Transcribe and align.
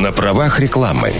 На 0.00 0.12
правах 0.12 0.58
рекламы. 0.58 1.12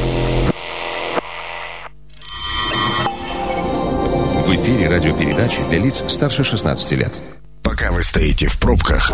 В 4.47 4.55
эфире 4.55 4.89
радиопередачи 4.89 5.59
для 5.69 5.81
лиц 5.81 6.03
старше 6.09 6.45
16 6.45 6.93
лет. 6.93 7.21
Пока 7.63 7.93
вы 7.93 8.03
стоите 8.03 8.49
в 8.49 8.59
пробках, 8.59 9.13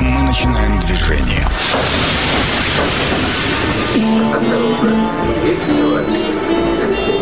мы 0.00 0.22
начинаем 0.22 0.80
движение. 0.80 1.46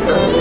Метро. 0.09 0.40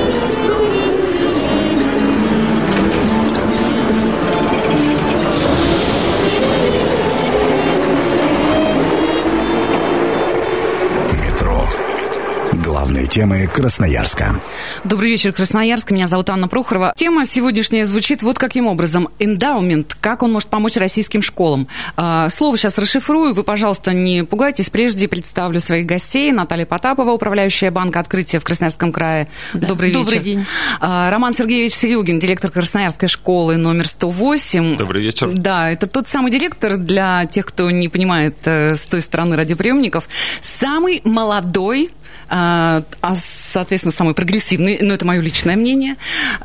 Главные 12.90 13.06
темы 13.06 13.46
Красноярска. 13.46 14.42
Добрый 14.84 15.12
вечер, 15.12 15.32
Красноярск. 15.32 15.92
Меня 15.92 16.08
зовут 16.08 16.28
Анна 16.32 16.48
Прохорова. 16.48 16.92
Тема 16.96 17.24
сегодняшняя 17.24 17.86
звучит 17.86 18.24
вот 18.24 18.40
каким 18.40 18.66
образом. 18.66 19.10
Эндаумент. 19.20 19.96
Как 20.02 20.24
он 20.24 20.32
может 20.32 20.50
помочь 20.50 20.76
российским 20.76 21.22
школам? 21.22 21.68
А, 21.98 22.30
слово 22.30 22.58
сейчас 22.58 22.80
расшифрую. 22.80 23.36
Вы, 23.36 23.44
пожалуйста, 23.44 23.94
не 23.94 24.24
пугайтесь. 24.24 24.72
Прежде 24.72 25.08
представлю 25.08 25.60
своих 25.60 25.86
гостей. 25.86 26.32
Наталья 26.32 26.66
Потапова, 26.66 27.12
управляющая 27.12 27.70
банка 27.70 28.00
открытия 28.00 28.40
в 28.40 28.44
Красноярском 28.44 28.92
крае. 28.92 29.28
Да. 29.54 29.68
Добрый 29.68 29.90
вечер. 29.90 30.06
Добрый 30.06 30.20
день. 30.22 30.46
А, 30.80 31.12
Роман 31.12 31.36
Сергеевич 31.36 31.74
Серегин, 31.74 32.18
директор 32.18 32.50
Красноярской 32.50 33.08
школы 33.08 33.58
номер 33.58 33.88
108. 33.88 34.78
Добрый 34.78 35.04
вечер. 35.04 35.30
Да, 35.32 35.70
это 35.70 35.86
тот 35.86 36.08
самый 36.08 36.32
директор 36.32 36.78
для 36.78 37.28
тех, 37.28 37.46
кто 37.46 37.70
не 37.70 37.88
понимает 37.88 38.38
э, 38.46 38.74
с 38.74 38.82
той 38.82 39.04
стороны 39.04 39.36
радиоприемников. 39.36 40.10
Самый 40.42 41.04
молодой 41.06 41.92
а, 42.30 42.84
а, 43.02 43.16
соответственно, 43.16 43.92
самый 43.92 44.14
прогрессивный, 44.14 44.80
но 44.82 44.94
это 44.94 45.06
мое 45.06 45.22
личное 45.22 45.56
мнение. 45.56 45.96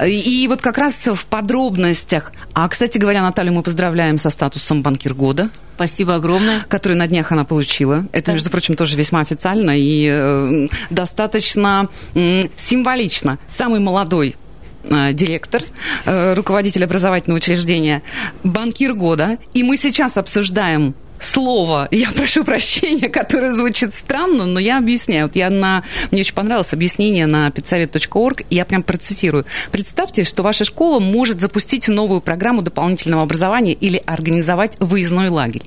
И 0.04 0.46
вот 0.48 0.60
как 0.62 0.78
раз 0.78 0.94
в 0.94 1.26
подробностях. 1.26 2.32
А, 2.54 2.68
кстати 2.68 2.98
говоря, 2.98 3.22
Наталью 3.22 3.52
мы 3.52 3.62
поздравляем 3.62 4.18
со 4.18 4.30
статусом 4.30 4.82
банкир 4.82 5.14
года. 5.14 5.50
Спасибо 5.74 6.14
огромное. 6.14 6.64
Который 6.68 6.96
на 6.96 7.06
днях 7.08 7.32
она 7.32 7.44
получила. 7.44 8.06
Это, 8.12 8.32
между 8.32 8.48
прочим, 8.48 8.76
тоже 8.76 8.96
весьма 8.96 9.20
официально 9.20 9.72
и 9.74 10.08
э, 10.08 10.68
достаточно 10.90 11.88
э, 12.14 12.44
символично. 12.56 13.38
Самый 13.48 13.80
молодой 13.80 14.36
э, 14.84 15.12
директор, 15.12 15.62
э, 16.04 16.34
руководитель 16.34 16.84
образовательного 16.84 17.38
учреждения, 17.38 18.02
банкир 18.44 18.94
года. 18.94 19.38
И 19.52 19.64
мы 19.64 19.76
сейчас 19.76 20.16
обсуждаем 20.16 20.94
слово, 21.18 21.88
я 21.90 22.10
прошу 22.12 22.44
прощения, 22.44 23.08
которое 23.08 23.52
звучит 23.52 23.94
странно, 23.94 24.46
но 24.46 24.60
я 24.60 24.78
объясняю. 24.78 25.26
Вот 25.26 25.36
я 25.36 25.50
на... 25.50 25.84
Мне 26.10 26.20
очень 26.20 26.34
понравилось 26.34 26.72
объяснение 26.72 27.26
на 27.26 27.50
педсовет.орг, 27.50 28.42
и 28.50 28.54
я 28.54 28.64
прям 28.64 28.82
процитирую. 28.82 29.44
Представьте, 29.72 30.24
что 30.24 30.42
ваша 30.42 30.64
школа 30.64 31.00
может 31.00 31.40
запустить 31.40 31.88
новую 31.88 32.20
программу 32.20 32.62
дополнительного 32.62 33.22
образования 33.22 33.72
или 33.72 34.02
организовать 34.04 34.76
выездной 34.80 35.28
лагерь. 35.28 35.62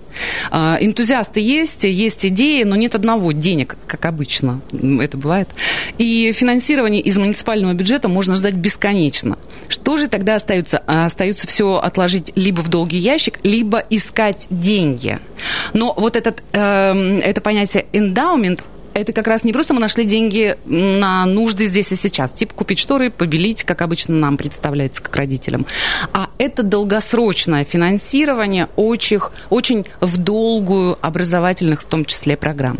А, 0.52 0.78
Энтузиасты 0.80 1.40
есть, 1.40 1.84
есть 1.84 2.26
идеи, 2.26 2.64
но 2.64 2.76
нет 2.76 2.96
одного 2.96 3.32
денег, 3.32 3.78
как 3.88 4.06
обычно 4.06 4.62
это 5.02 5.18
бывает. 5.18 5.50
И 5.98 6.32
финансирование 6.34 7.02
из 7.02 7.18
муниципального 7.18 7.74
бюджета 7.74 8.08
можно 8.08 8.36
ждать 8.36 8.56
бесконечно. 8.56 9.38
Что 9.70 9.98
же 9.98 10.08
тогда 10.08 10.36
остается? 10.36 10.84
А, 10.86 11.06
Остается 11.06 11.48
все 11.48 11.78
отложить 11.78 12.32
либо 12.36 12.62
в 12.62 12.70
долгий 12.70 12.98
ящик, 12.98 13.40
либо 13.44 13.84
искать 13.90 14.48
деньги. 14.50 15.20
Но 15.74 15.94
вот 15.96 16.16
этот, 16.16 16.44
э, 16.52 17.20
это 17.20 17.42
понятие 17.42 17.86
эндаумент, 17.94 18.64
это 18.98 19.14
как 19.14 19.28
раз 19.28 19.44
не 19.44 19.54
просто 19.54 19.74
мы 19.74 19.80
нашли 19.80 20.06
деньги 20.06 20.58
на 20.66 21.26
нужды 21.26 21.68
здесь 21.68 21.92
и 21.92 21.96
сейчас, 21.96 22.32
типа 22.32 22.54
купить 22.54 22.80
шторы, 22.80 23.12
побелить, 23.12 23.64
как 23.64 23.82
обычно 23.82 24.16
нам 24.16 24.38
представляется 24.38 25.02
как 25.02 25.16
родителям, 25.16 25.66
а 26.14 26.30
это 26.40 26.64
долгосрочное 26.64 27.64
финансирование 27.64 28.70
очень, 28.76 29.20
очень 29.50 29.86
в 30.02 30.18
долгую 30.18 30.98
образовательных, 31.02 31.84
в 31.84 31.86
том 31.86 32.06
числе, 32.06 32.38
программ. 32.38 32.80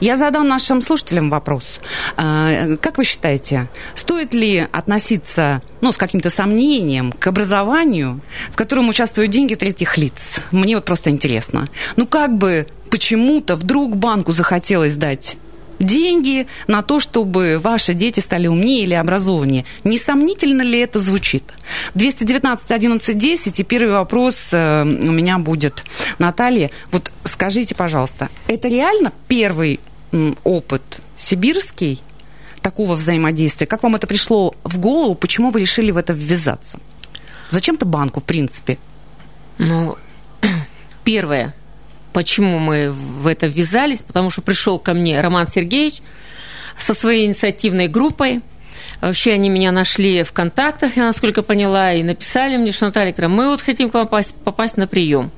Я 0.00 0.16
задам 0.16 0.46
нашим 0.46 0.82
слушателям 0.82 1.30
вопрос. 1.30 1.80
А, 2.16 2.76
Как 2.76 2.98
вы 2.98 3.04
считаете, 3.04 3.68
стоит 3.94 4.34
ли 4.34 4.66
относиться 4.72 5.62
ну, 5.80 5.92
с 5.92 5.96
каким-то 5.96 6.30
сомнением 6.30 7.12
к 7.12 7.26
образованию, 7.26 8.20
в 8.50 8.56
котором 8.56 8.88
участвуют 8.88 9.30
деньги 9.30 9.54
третьих 9.54 9.96
лиц? 9.96 10.40
Мне 10.50 10.74
вот 10.76 10.84
просто 10.84 11.10
интересно. 11.10 11.68
Ну, 11.96 12.06
как 12.06 12.36
бы 12.36 12.66
почему-то 12.90 13.56
вдруг 13.56 13.96
банку 13.96 14.32
захотелось 14.32 14.96
дать 14.96 15.36
деньги 15.78 16.46
на 16.66 16.82
то, 16.82 17.00
чтобы 17.00 17.58
ваши 17.58 17.94
дети 17.94 18.20
стали 18.20 18.46
умнее 18.46 18.82
или 18.82 18.94
образованнее. 18.94 19.64
Несомнительно 19.84 20.62
ли 20.62 20.80
это 20.80 20.98
звучит? 20.98 21.44
219 21.94 22.70
11 22.70 23.18
10, 23.18 23.60
и 23.60 23.64
первый 23.64 23.92
вопрос 23.92 24.48
э, 24.52 24.82
у 24.82 25.12
меня 25.12 25.38
будет. 25.38 25.84
Наталья, 26.18 26.70
вот 26.92 27.10
скажите, 27.24 27.74
пожалуйста, 27.74 28.28
это 28.46 28.68
реально 28.68 29.12
первый 29.28 29.80
опыт 30.44 30.82
сибирский 31.18 32.00
такого 32.62 32.94
взаимодействия? 32.94 33.66
Как 33.66 33.82
вам 33.82 33.94
это 33.94 34.06
пришло 34.06 34.54
в 34.64 34.78
голову? 34.78 35.14
Почему 35.14 35.50
вы 35.50 35.60
решили 35.60 35.90
в 35.90 35.96
это 35.96 36.12
ввязаться? 36.12 36.78
Зачем-то 37.50 37.86
банку, 37.86 38.20
в 38.20 38.24
принципе? 38.24 38.78
Ну, 39.58 39.96
первое, 41.04 41.54
почему 42.16 42.58
мы 42.58 42.90
в 42.92 43.26
это 43.26 43.46
ввязались, 43.46 44.00
потому 44.00 44.30
что 44.30 44.40
пришел 44.40 44.78
ко 44.78 44.94
мне 44.94 45.20
Роман 45.20 45.46
Сергеевич 45.48 45.96
со 46.78 46.94
своей 46.94 47.26
инициативной 47.26 47.88
группой. 47.88 48.40
Вообще 49.02 49.32
они 49.32 49.50
меня 49.50 49.70
нашли 49.70 50.22
в 50.22 50.32
контактах, 50.32 50.96
я 50.96 51.04
насколько 51.04 51.42
поняла, 51.42 51.92
и 51.92 52.02
написали 52.02 52.56
мне, 52.56 52.72
что 52.72 52.86
Наталья 52.86 53.28
мы 53.28 53.50
вот 53.50 53.60
хотим 53.60 53.90
попасть, 53.90 54.34
попасть 54.36 54.78
на 54.78 54.86
прием. 54.86 55.30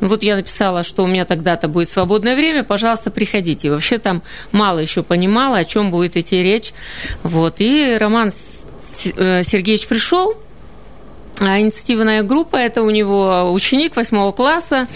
Ну 0.00 0.08
вот 0.08 0.22
я 0.22 0.36
написала, 0.36 0.84
что 0.84 1.04
у 1.04 1.06
меня 1.06 1.26
тогда-то 1.26 1.68
будет 1.68 1.90
свободное 1.90 2.34
время, 2.34 2.64
пожалуйста, 2.64 3.10
приходите. 3.10 3.70
Вообще 3.70 3.98
там 3.98 4.22
мало 4.52 4.78
еще 4.78 5.02
понимала, 5.02 5.58
о 5.58 5.64
чем 5.66 5.90
будет 5.90 6.16
идти 6.16 6.42
речь. 6.42 6.72
Вот. 7.24 7.56
И 7.58 7.94
Роман 8.00 8.32
э, 9.18 9.42
Сергеевич 9.42 9.86
пришел, 9.86 10.34
а 11.40 11.60
инициативная 11.60 12.22
группа– 12.22 12.56
это 12.58 12.82
у 12.82 12.90
него 12.90 13.52
ученик 13.52 13.96
восьмого 13.96 14.32
класса 14.32 14.86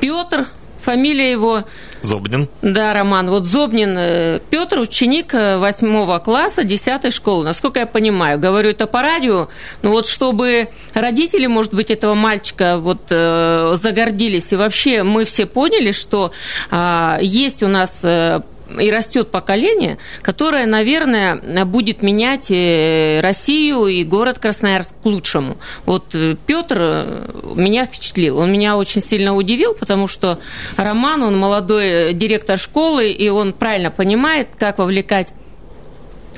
Петр, 0.00 0.46
фамилия 0.82 1.30
его 1.30 1.64
Зобнин. 2.02 2.48
Да, 2.62 2.92
Роман. 2.94 3.30
Вот 3.30 3.46
Зобнин 3.46 3.96
э, 3.96 4.40
Петр, 4.50 4.80
ученик 4.80 5.34
э, 5.34 5.58
восьмого 5.58 6.18
класса 6.18 6.64
десятой 6.64 7.12
школы. 7.12 7.44
Насколько 7.44 7.80
я 7.80 7.86
понимаю, 7.86 8.38
говорю 8.40 8.70
это 8.70 8.86
по 8.86 9.02
радио, 9.02 9.48
ну 9.82 9.90
вот 9.90 10.08
чтобы 10.08 10.68
родители, 10.94 11.46
может 11.46 11.72
быть, 11.72 11.90
этого 11.90 12.14
мальчика 12.14 12.78
вот 12.78 13.02
э, 13.10 13.74
загордились, 13.74 14.52
и 14.52 14.56
вообще 14.56 15.04
мы 15.04 15.24
все 15.24 15.46
поняли, 15.46 15.92
что 15.92 16.32
э, 16.70 17.18
есть 17.20 17.62
у 17.62 17.68
нас 17.68 18.00
э, 18.02 18.40
и 18.80 18.90
растет 18.90 19.30
поколение, 19.30 19.98
которое, 20.22 20.66
наверное, 20.66 21.64
будет 21.64 22.02
менять 22.02 22.50
э, 22.50 23.20
Россию 23.20 23.86
и 23.86 24.04
город 24.04 24.38
Красноярск 24.38 24.94
к 25.02 25.06
лучшему. 25.06 25.56
Вот 25.86 26.14
э, 26.14 26.36
Петр 26.46 26.78
э, 26.80 27.26
меня 27.54 27.86
впечатлил, 27.86 28.38
он 28.38 28.52
меня 28.52 28.76
очень 28.76 29.02
сильно 29.02 29.34
удивил, 29.34 29.74
потому 29.74 30.06
что 30.06 30.38
Роман, 30.76 31.22
он 31.22 31.38
молодой 31.38 32.12
директор 32.12 32.58
школы, 32.58 33.10
и 33.10 33.28
он 33.28 33.52
правильно 33.52 33.90
понимает, 33.90 34.48
как 34.58 34.78
вовлекать 34.78 35.32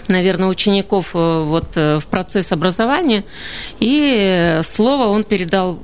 наверное, 0.07 0.49
учеников 0.49 1.15
вот 1.15 1.75
в 1.77 2.03
процесс 2.11 2.53
образования. 2.53 3.25
И 3.81 4.61
слово 4.63 5.07
он 5.07 5.25
передал 5.25 5.79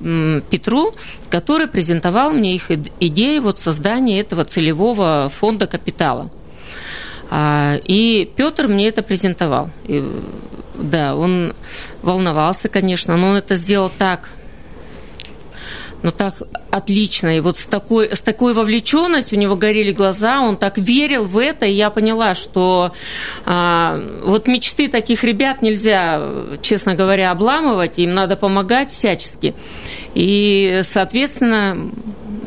Петру, 0.50 0.92
который 1.30 1.68
презентовал 1.68 2.32
мне 2.32 2.54
их 2.54 2.70
идею 2.70 3.42
вот 3.42 3.60
создания 3.60 4.20
этого 4.20 4.44
целевого 4.44 5.30
фонда 5.34 5.66
капитала. 5.66 6.28
А, 7.30 7.76
и 7.84 8.28
Петр 8.36 8.66
мне 8.66 8.88
это 8.88 9.02
презентовал. 9.02 9.70
И, 9.84 10.04
да, 10.74 11.14
он 11.14 11.54
волновался, 12.02 12.68
конечно, 12.68 13.16
но 13.16 13.28
он 13.30 13.36
это 13.36 13.54
сделал 13.54 13.90
так, 13.96 14.30
ну 16.02 16.10
так 16.10 16.34
отлично. 16.70 17.36
И 17.36 17.40
вот 17.40 17.58
с 17.58 17.66
такой, 17.66 18.14
с 18.14 18.20
такой 18.20 18.52
вовлеченностью 18.52 19.38
у 19.38 19.40
него 19.40 19.54
горели 19.54 19.92
глаза, 19.92 20.40
он 20.40 20.56
так 20.56 20.78
верил 20.78 21.24
в 21.24 21.38
это, 21.38 21.66
и 21.66 21.72
я 21.72 21.90
поняла, 21.90 22.34
что 22.34 22.92
а, 23.44 24.00
вот 24.24 24.48
мечты 24.48 24.88
таких 24.88 25.22
ребят 25.22 25.62
нельзя, 25.62 26.20
честно 26.62 26.96
говоря, 26.96 27.30
обламывать, 27.30 27.98
им 27.98 28.14
надо 28.14 28.36
помогать 28.36 28.90
всячески. 28.90 29.54
И, 30.14 30.80
соответственно, 30.82 31.92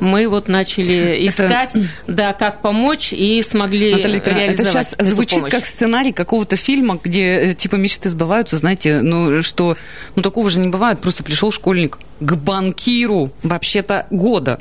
мы 0.04 0.28
вот 0.28 0.48
начали 0.48 1.28
искать, 1.28 1.72
это... 1.74 1.88
да, 2.08 2.34
как 2.34 2.62
помочь 2.62 3.14
и 3.14 3.42
смогли 3.42 3.94
Наталья 3.94 4.22
реализовать 4.24 4.60
Это 4.60 4.66
сейчас 4.66 4.96
звучит 5.00 5.40
помощь. 5.40 5.52
как 5.52 5.66
сценарий 5.66 6.12
какого-то 6.12 6.56
фильма, 6.58 7.00
где 7.02 7.52
э, 7.52 7.54
типа 7.54 7.76
мечты 7.76 8.10
сбываются, 8.10 8.58
знаете, 8.58 9.02
ну 9.02 9.42
что, 9.42 9.78
ну 10.16 10.22
такого 10.22 10.50
же 10.50 10.60
не 10.60 10.68
бывает, 10.68 11.00
просто 11.00 11.24
пришел 11.24 11.52
школьник 11.52 11.98
к 12.20 12.36
банкиру 12.36 13.32
вообще-то 13.42 14.08
года. 14.10 14.60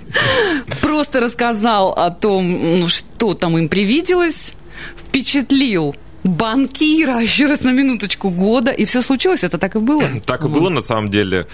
Просто 0.80 1.20
рассказал 1.20 1.90
о 1.90 2.10
том, 2.10 2.80
ну, 2.80 2.88
что 2.88 3.34
там 3.34 3.58
им 3.58 3.68
привиделось, 3.68 4.54
впечатлил 4.96 5.94
банкира, 6.24 7.18
еще 7.20 7.46
раз 7.46 7.60
на 7.60 7.70
минуточку, 7.70 8.30
года, 8.30 8.70
и 8.70 8.84
все 8.84 9.02
случилось, 9.02 9.44
это 9.44 9.58
так 9.58 9.76
и 9.76 9.80
было? 9.80 10.04
Так 10.24 10.44
и 10.44 10.48
было, 10.48 10.68
на 10.68 10.82
самом 10.82 11.10
деле. 11.10 11.46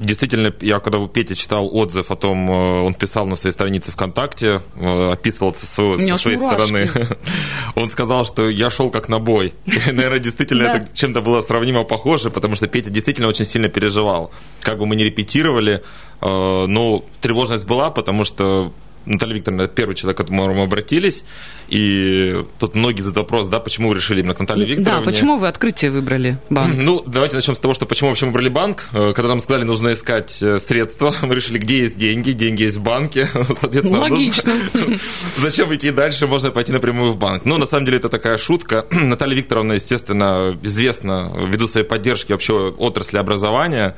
Э, 0.00 0.04
действительно, 0.04 0.52
я 0.60 0.80
когда 0.80 0.98
у 0.98 1.08
Пети 1.08 1.34
читал 1.34 1.68
отзыв 1.74 2.10
о 2.10 2.16
том, 2.16 2.50
э, 2.50 2.82
он 2.82 2.94
писал 2.94 3.26
на 3.26 3.36
своей 3.36 3.52
странице 3.52 3.90
ВКонтакте, 3.92 4.60
э, 4.76 5.10
описывался 5.12 5.66
со, 5.66 5.96
со 5.96 6.16
своей 6.16 6.38
стороны. 6.38 6.90
Он 7.74 7.88
сказал, 7.88 8.24
что 8.24 8.48
я 8.48 8.70
шел 8.70 8.90
как 8.90 9.08
на 9.08 9.18
бой. 9.18 9.52
Наверное, 9.66 10.18
действительно 10.18 10.62
это 10.62 10.88
чем-то 10.94 11.20
было 11.22 11.40
сравнимо 11.40 11.84
похоже, 11.84 12.30
потому 12.30 12.56
что 12.56 12.66
Петя 12.66 12.90
действительно 12.90 13.28
очень 13.28 13.44
сильно 13.44 13.68
переживал. 13.68 14.30
Как 14.60 14.78
бы 14.78 14.86
мы 14.86 14.96
ни 14.96 15.02
репетировали, 15.02 15.82
но 16.20 17.04
тревожность 17.20 17.66
была, 17.66 17.90
потому 17.90 18.24
что 18.24 18.72
Наталья 19.06 19.34
Викторовна, 19.34 19.66
первый 19.68 19.94
человек, 19.94 20.16
к 20.16 20.20
которому 20.20 20.54
мы 20.54 20.62
обратились, 20.62 21.24
и 21.68 22.44
тут 22.58 22.74
многие 22.74 23.02
задают 23.02 23.30
вопрос, 23.30 23.48
да, 23.48 23.60
почему 23.60 23.88
вы 23.88 23.94
решили 23.94 24.20
именно 24.20 24.34
к 24.34 24.40
Наталье 24.40 24.66
Викторовне. 24.66 25.04
Да, 25.04 25.10
почему 25.10 25.38
вы 25.38 25.48
открытие 25.48 25.90
выбрали 25.90 26.38
банк? 26.50 26.74
Ну, 26.76 27.02
давайте 27.06 27.36
начнем 27.36 27.54
с 27.54 27.60
того, 27.60 27.74
что 27.74 27.86
почему 27.86 28.08
вообще 28.08 28.26
мы 28.26 28.32
выбрали 28.32 28.48
банк. 28.48 28.88
Э, 28.92 29.12
когда 29.14 29.28
нам 29.28 29.40
сказали, 29.40 29.64
нужно 29.64 29.92
искать 29.92 30.42
э, 30.42 30.58
средства, 30.58 31.14
мы 31.22 31.34
решили, 31.34 31.58
где 31.58 31.78
есть 31.78 31.96
деньги, 31.96 32.32
деньги 32.32 32.64
есть 32.64 32.76
в 32.76 32.82
банке, 32.82 33.28
соответственно. 33.56 34.00
Логично. 34.00 34.52
Нужно... 34.72 34.98
Зачем 35.38 35.72
идти 35.74 35.90
дальше, 35.90 36.26
можно 36.26 36.50
пойти 36.50 36.72
напрямую 36.72 37.12
в 37.12 37.16
банк. 37.16 37.44
Ну, 37.44 37.56
на 37.58 37.66
самом 37.66 37.86
деле, 37.86 37.98
это 37.98 38.08
такая 38.08 38.36
шутка. 38.38 38.86
Наталья 38.90 39.36
Викторовна, 39.36 39.74
естественно, 39.74 40.58
известна 40.62 41.32
ввиду 41.46 41.66
своей 41.66 41.86
поддержки 41.86 42.32
вообще 42.32 42.52
отрасли 42.70 43.18
образования, 43.18 43.96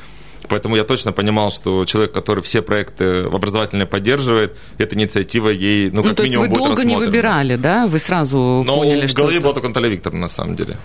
Поэтому 0.52 0.76
я 0.76 0.84
точно 0.84 1.12
понимал, 1.12 1.50
что 1.50 1.87
человек, 1.87 2.12
который 2.12 2.43
все 2.43 2.60
проекты 2.60 3.22
образовательные 3.22 3.87
поддерживает, 3.87 4.54
эта 4.76 4.94
инициатива 4.94 5.49
ей, 5.49 5.90
ну, 5.90 6.02
как 6.02 6.10
ну, 6.10 6.16
то 6.16 6.22
минимум, 6.25 6.44
есть 6.44 6.58
вы 6.58 6.66
долго 6.66 6.84
не 6.84 6.96
выбирали, 6.96 7.56
да? 7.56 7.87
Вы 7.87 7.99
сразу 7.99 8.62
Но 8.66 8.76
поняли, 8.81 9.06
в 9.06 9.14
голове 9.14 9.40
была 9.40 9.54
только 9.54 9.69
Наталья 9.69 9.88
Викторовна, 9.88 10.22
на 10.22 10.28
самом 10.28 10.56
деле. 10.56 10.76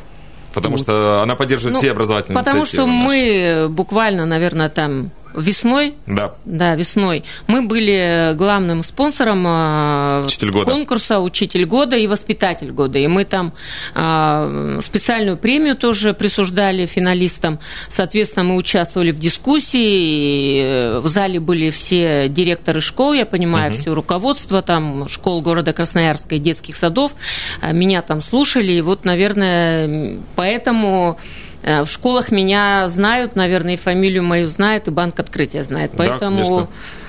Потому 0.53 0.77
вот. 0.77 0.83
что 0.83 1.21
она 1.21 1.35
поддерживает 1.35 1.73
ну, 1.73 1.79
все 1.81 1.91
образовательные 1.91 2.41
Потому 2.41 2.65
что 2.65 2.85
наши. 2.85 3.07
мы 3.07 3.67
буквально, 3.69 4.25
наверное, 4.25 4.69
там 4.69 5.11
Весной? 5.35 5.95
Да. 6.05 6.33
Да, 6.45 6.75
весной. 6.75 7.23
Мы 7.47 7.61
были 7.61 8.33
главным 8.35 8.83
спонсором 8.83 9.43
а, 9.45 10.23
Учитель 10.25 10.51
года. 10.51 10.71
конкурса 10.71 11.19
«Учитель 11.19 11.65
года» 11.65 11.95
и 11.95 12.07
«Воспитатель 12.07 12.71
года». 12.71 12.97
И 12.99 13.07
мы 13.07 13.25
там 13.25 13.53
а, 13.93 14.79
специальную 14.81 15.37
премию 15.37 15.75
тоже 15.75 16.13
присуждали 16.13 16.85
финалистам. 16.85 17.59
Соответственно, 17.89 18.45
мы 18.45 18.55
участвовали 18.55 19.11
в 19.11 19.19
дискуссии. 19.19 20.99
В 20.99 21.07
зале 21.07 21.39
были 21.39 21.69
все 21.69 22.29
директоры 22.29 22.81
школ, 22.81 23.13
я 23.13 23.25
понимаю, 23.25 23.73
угу. 23.73 23.81
все 23.81 23.93
руководство 23.93 24.61
там 24.61 25.07
школ 25.07 25.41
города 25.41 25.73
Красноярска 25.73 26.35
и 26.35 26.39
детских 26.39 26.75
садов. 26.75 27.13
А, 27.61 27.71
меня 27.71 28.01
там 28.01 28.21
слушали. 28.21 28.73
И 28.73 28.81
вот, 28.81 29.05
наверное, 29.05 30.17
поэтому 30.35 31.19
в 31.63 31.87
школах 31.87 32.31
меня 32.31 32.87
знают, 32.87 33.35
наверное, 33.35 33.73
и 33.73 33.77
фамилию 33.77 34.23
мою 34.23 34.47
знают, 34.47 34.87
и 34.87 34.91
банк 34.91 35.19
открытия 35.19 35.63
знает. 35.63 35.91
Поэтому 35.95 36.61
да, 36.61 36.67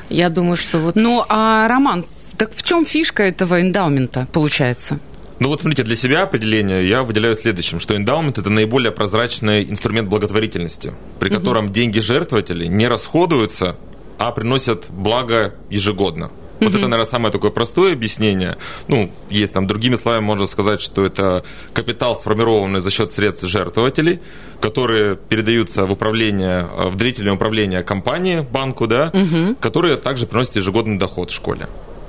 я 0.09 0.31
думаю, 0.31 0.57
что 0.57 0.79
вот... 0.79 0.97
Ну, 0.97 1.25
а, 1.29 1.69
Роман, 1.69 2.05
так 2.37 2.55
в 2.55 2.63
чем 2.63 2.85
фишка 2.85 3.23
этого 3.25 3.61
эндаумента 3.61 4.27
получается? 4.33 4.99
Ну 5.41 5.49
вот 5.49 5.61
смотрите, 5.61 5.85
для 5.85 5.95
себя 5.95 6.23
определение 6.23 6.89
я 6.89 7.05
выделяю 7.05 7.37
следующим, 7.37 7.79
что 7.79 7.97
эндаумент– 7.97 8.39
это 8.39 8.51
наиболее 8.51 8.91
прозрачный 8.91 9.65
инструмент 9.65 10.09
благотворительности, 10.09 10.95
при 11.21 11.29
котором 11.29 11.67
угу. 11.67 11.73
деньги 11.73 12.01
жертвователей 12.01 12.69
не 12.69 12.89
расходуются, 12.89 13.77
а 14.19 14.33
приносят 14.33 14.87
благо 14.89 15.55
ежегодно. 15.71 16.31
Вот 16.61 16.71
это, 16.71 16.83
наверное, 16.83 17.05
самое 17.05 17.33
такое 17.33 17.51
простое 17.51 17.93
объяснение. 17.93 18.57
Ну, 18.89 19.11
есть 19.31 19.53
там 19.53 19.67
другими 19.67 19.97
словами, 19.97 20.23
можно 20.23 20.47
сказать, 20.47 20.81
что 20.81 21.05
это 21.05 21.45
капитал, 21.73 22.15
сформированный 22.15 22.81
за 22.81 22.91
счет 22.91 23.11
средств 23.11 23.47
жертвователей, 23.47 24.21
которые 24.61 25.17
передаются 25.17 25.87
в 25.87 25.93
управление, 25.93 26.65
в 26.65 26.97
доверительное 26.97 27.35
управление 27.35 27.83
компании, 27.83 28.41
банку, 28.41 28.87
да, 28.87 29.11
угу. 29.13 29.55
которые 29.61 29.97
также 29.97 30.27
приносят 30.27 30.57
ежегодный 30.57 30.99
доход 30.99 31.31
в 31.31 31.35
школе. 31.35 31.69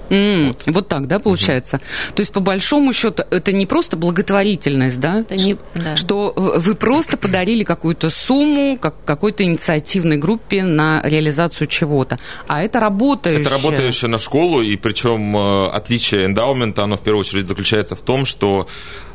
Mm, 0.09 0.47
вот. 0.47 0.63
вот 0.67 0.87
так, 0.87 1.07
да, 1.07 1.19
получается. 1.19 1.77
Угу. 1.77 2.15
То 2.15 2.21
есть, 2.21 2.31
по 2.31 2.39
большому 2.39 2.93
счету, 2.93 3.23
это 3.29 3.51
не 3.51 3.65
просто 3.65 3.97
благотворительность, 3.97 4.99
да? 4.99 5.19
Это 5.19 5.35
не, 5.35 5.57
да. 5.75 5.95
Что 5.95 6.33
вы 6.35 6.75
просто 6.75 7.17
подарили 7.17 7.63
какую-то 7.63 8.09
сумму 8.09 8.77
как, 8.77 8.95
какой-то 9.05 9.43
инициативной 9.43 10.17
группе 10.17 10.63
на 10.63 11.01
реализацию 11.03 11.67
чего-то. 11.67 12.19
А 12.47 12.61
это 12.61 12.79
работающее. 12.79 13.41
Это 13.41 13.51
работающее 13.51 14.09
на 14.09 14.19
школу, 14.19 14.61
и 14.61 14.75
причем 14.75 15.35
э, 15.37 15.67
отличие 15.67 16.25
эндаумента, 16.25 16.83
оно 16.83 16.97
в 16.97 17.01
первую 17.01 17.21
очередь 17.21 17.47
заключается 17.47 17.95
в 17.95 18.01
том, 18.01 18.25
что 18.25 18.67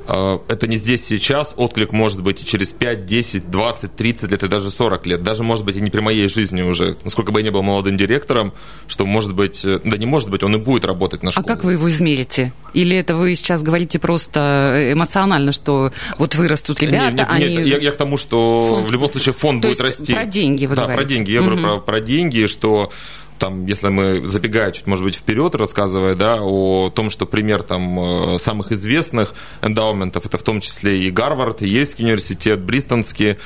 это 0.07 0.67
не 0.67 0.77
здесь 0.77 1.05
сейчас, 1.07 1.55
отклик 1.57 1.93
может 1.93 2.23
быть 2.23 2.43
и 2.43 2.47
через 2.47 2.73
5, 2.73 3.05
10, 3.05 3.51
20, 3.51 3.97
30 3.97 4.31
лет 4.31 4.43
и 4.43 4.49
даже 4.49 4.71
40 4.71 5.07
лет. 5.07 5.23
Даже, 5.23 5.43
может 5.43 5.65
быть, 5.65 5.77
и 5.77 5.81
не 5.81 5.91
при 5.91 6.01
моей 6.01 6.29
жизни 6.29 6.63
уже, 6.63 6.97
насколько 7.05 7.33
бы 7.33 7.41
я 7.41 7.45
не 7.45 7.51
был 7.51 7.63
молодым 7.63 7.97
директором, 7.97 8.53
что, 8.87 9.07
может 9.07 9.35
быть, 9.35 9.65
э, 9.65 9.81
да 9.83 9.97
не 9.97 10.07
может 10.07 10.29
быть, 10.29 10.43
он 10.43 10.55
и 10.55 10.59
будет 10.59 10.85
работать 10.85 11.23
на 11.23 11.31
школу. 11.31 11.47
А 11.47 11.49
как 11.49 11.65
вы 11.65 11.73
его 11.73 11.89
измерите? 11.89 12.53
Или 12.75 12.97
это 12.97 13.17
вы 13.17 13.35
сейчас 13.35 13.63
говорите 13.63 13.99
просто 13.99 14.91
эмоционально, 14.93 15.53
что 15.53 15.93
вот 16.19 16.35
вырастут 16.35 16.81
ребята, 16.81 17.05
нет, 17.07 17.15
нет, 17.15 17.27
они... 17.31 17.57
Нет, 17.57 17.67
я, 17.67 17.79
я 17.79 17.93
к 17.93 17.97
тому, 17.97 18.17
что 18.17 18.75
фонд. 18.77 18.89
в 18.89 18.93
любом 18.93 19.09
случае 19.09 19.33
фонд 19.33 19.63
То 19.63 19.69
будет 19.69 19.81
расти. 19.81 20.15
про 20.15 20.25
деньги 20.27 20.67
вы 20.67 20.75
да, 20.75 20.83
говорите. 20.83 21.03
про 21.03 21.09
деньги. 21.09 21.31
Я 21.31 21.41
угу. 21.41 21.51
говорю 21.51 21.67
про, 21.67 21.81
про 21.81 22.01
деньги, 22.01 22.47
что 22.47 22.91
там, 23.39 23.67
если 23.67 23.89
мы 23.89 24.27
забегая 24.29 24.71
чуть, 24.73 24.87
может 24.87 25.05
быть, 25.05 25.17
вперед, 25.17 25.55
рассказывая, 25.55 26.15
да, 26.15 26.39
о 26.41 26.91
том, 26.91 27.11
что 27.11 27.27
пример 27.27 27.63
там 27.63 28.35
э, 28.35 28.39
самых 28.39 28.73
известных 28.73 29.35
эндаументов, 29.63 30.27
это 30.27 30.39
в 30.39 30.43
том 30.43 30.61
числе 30.61 30.99
и 31.01 31.11
Гарвард, 31.11 31.63
и 31.63 31.69
Ельский 31.69 32.05
университет, 32.05 32.61
Бристонский, 32.61 33.37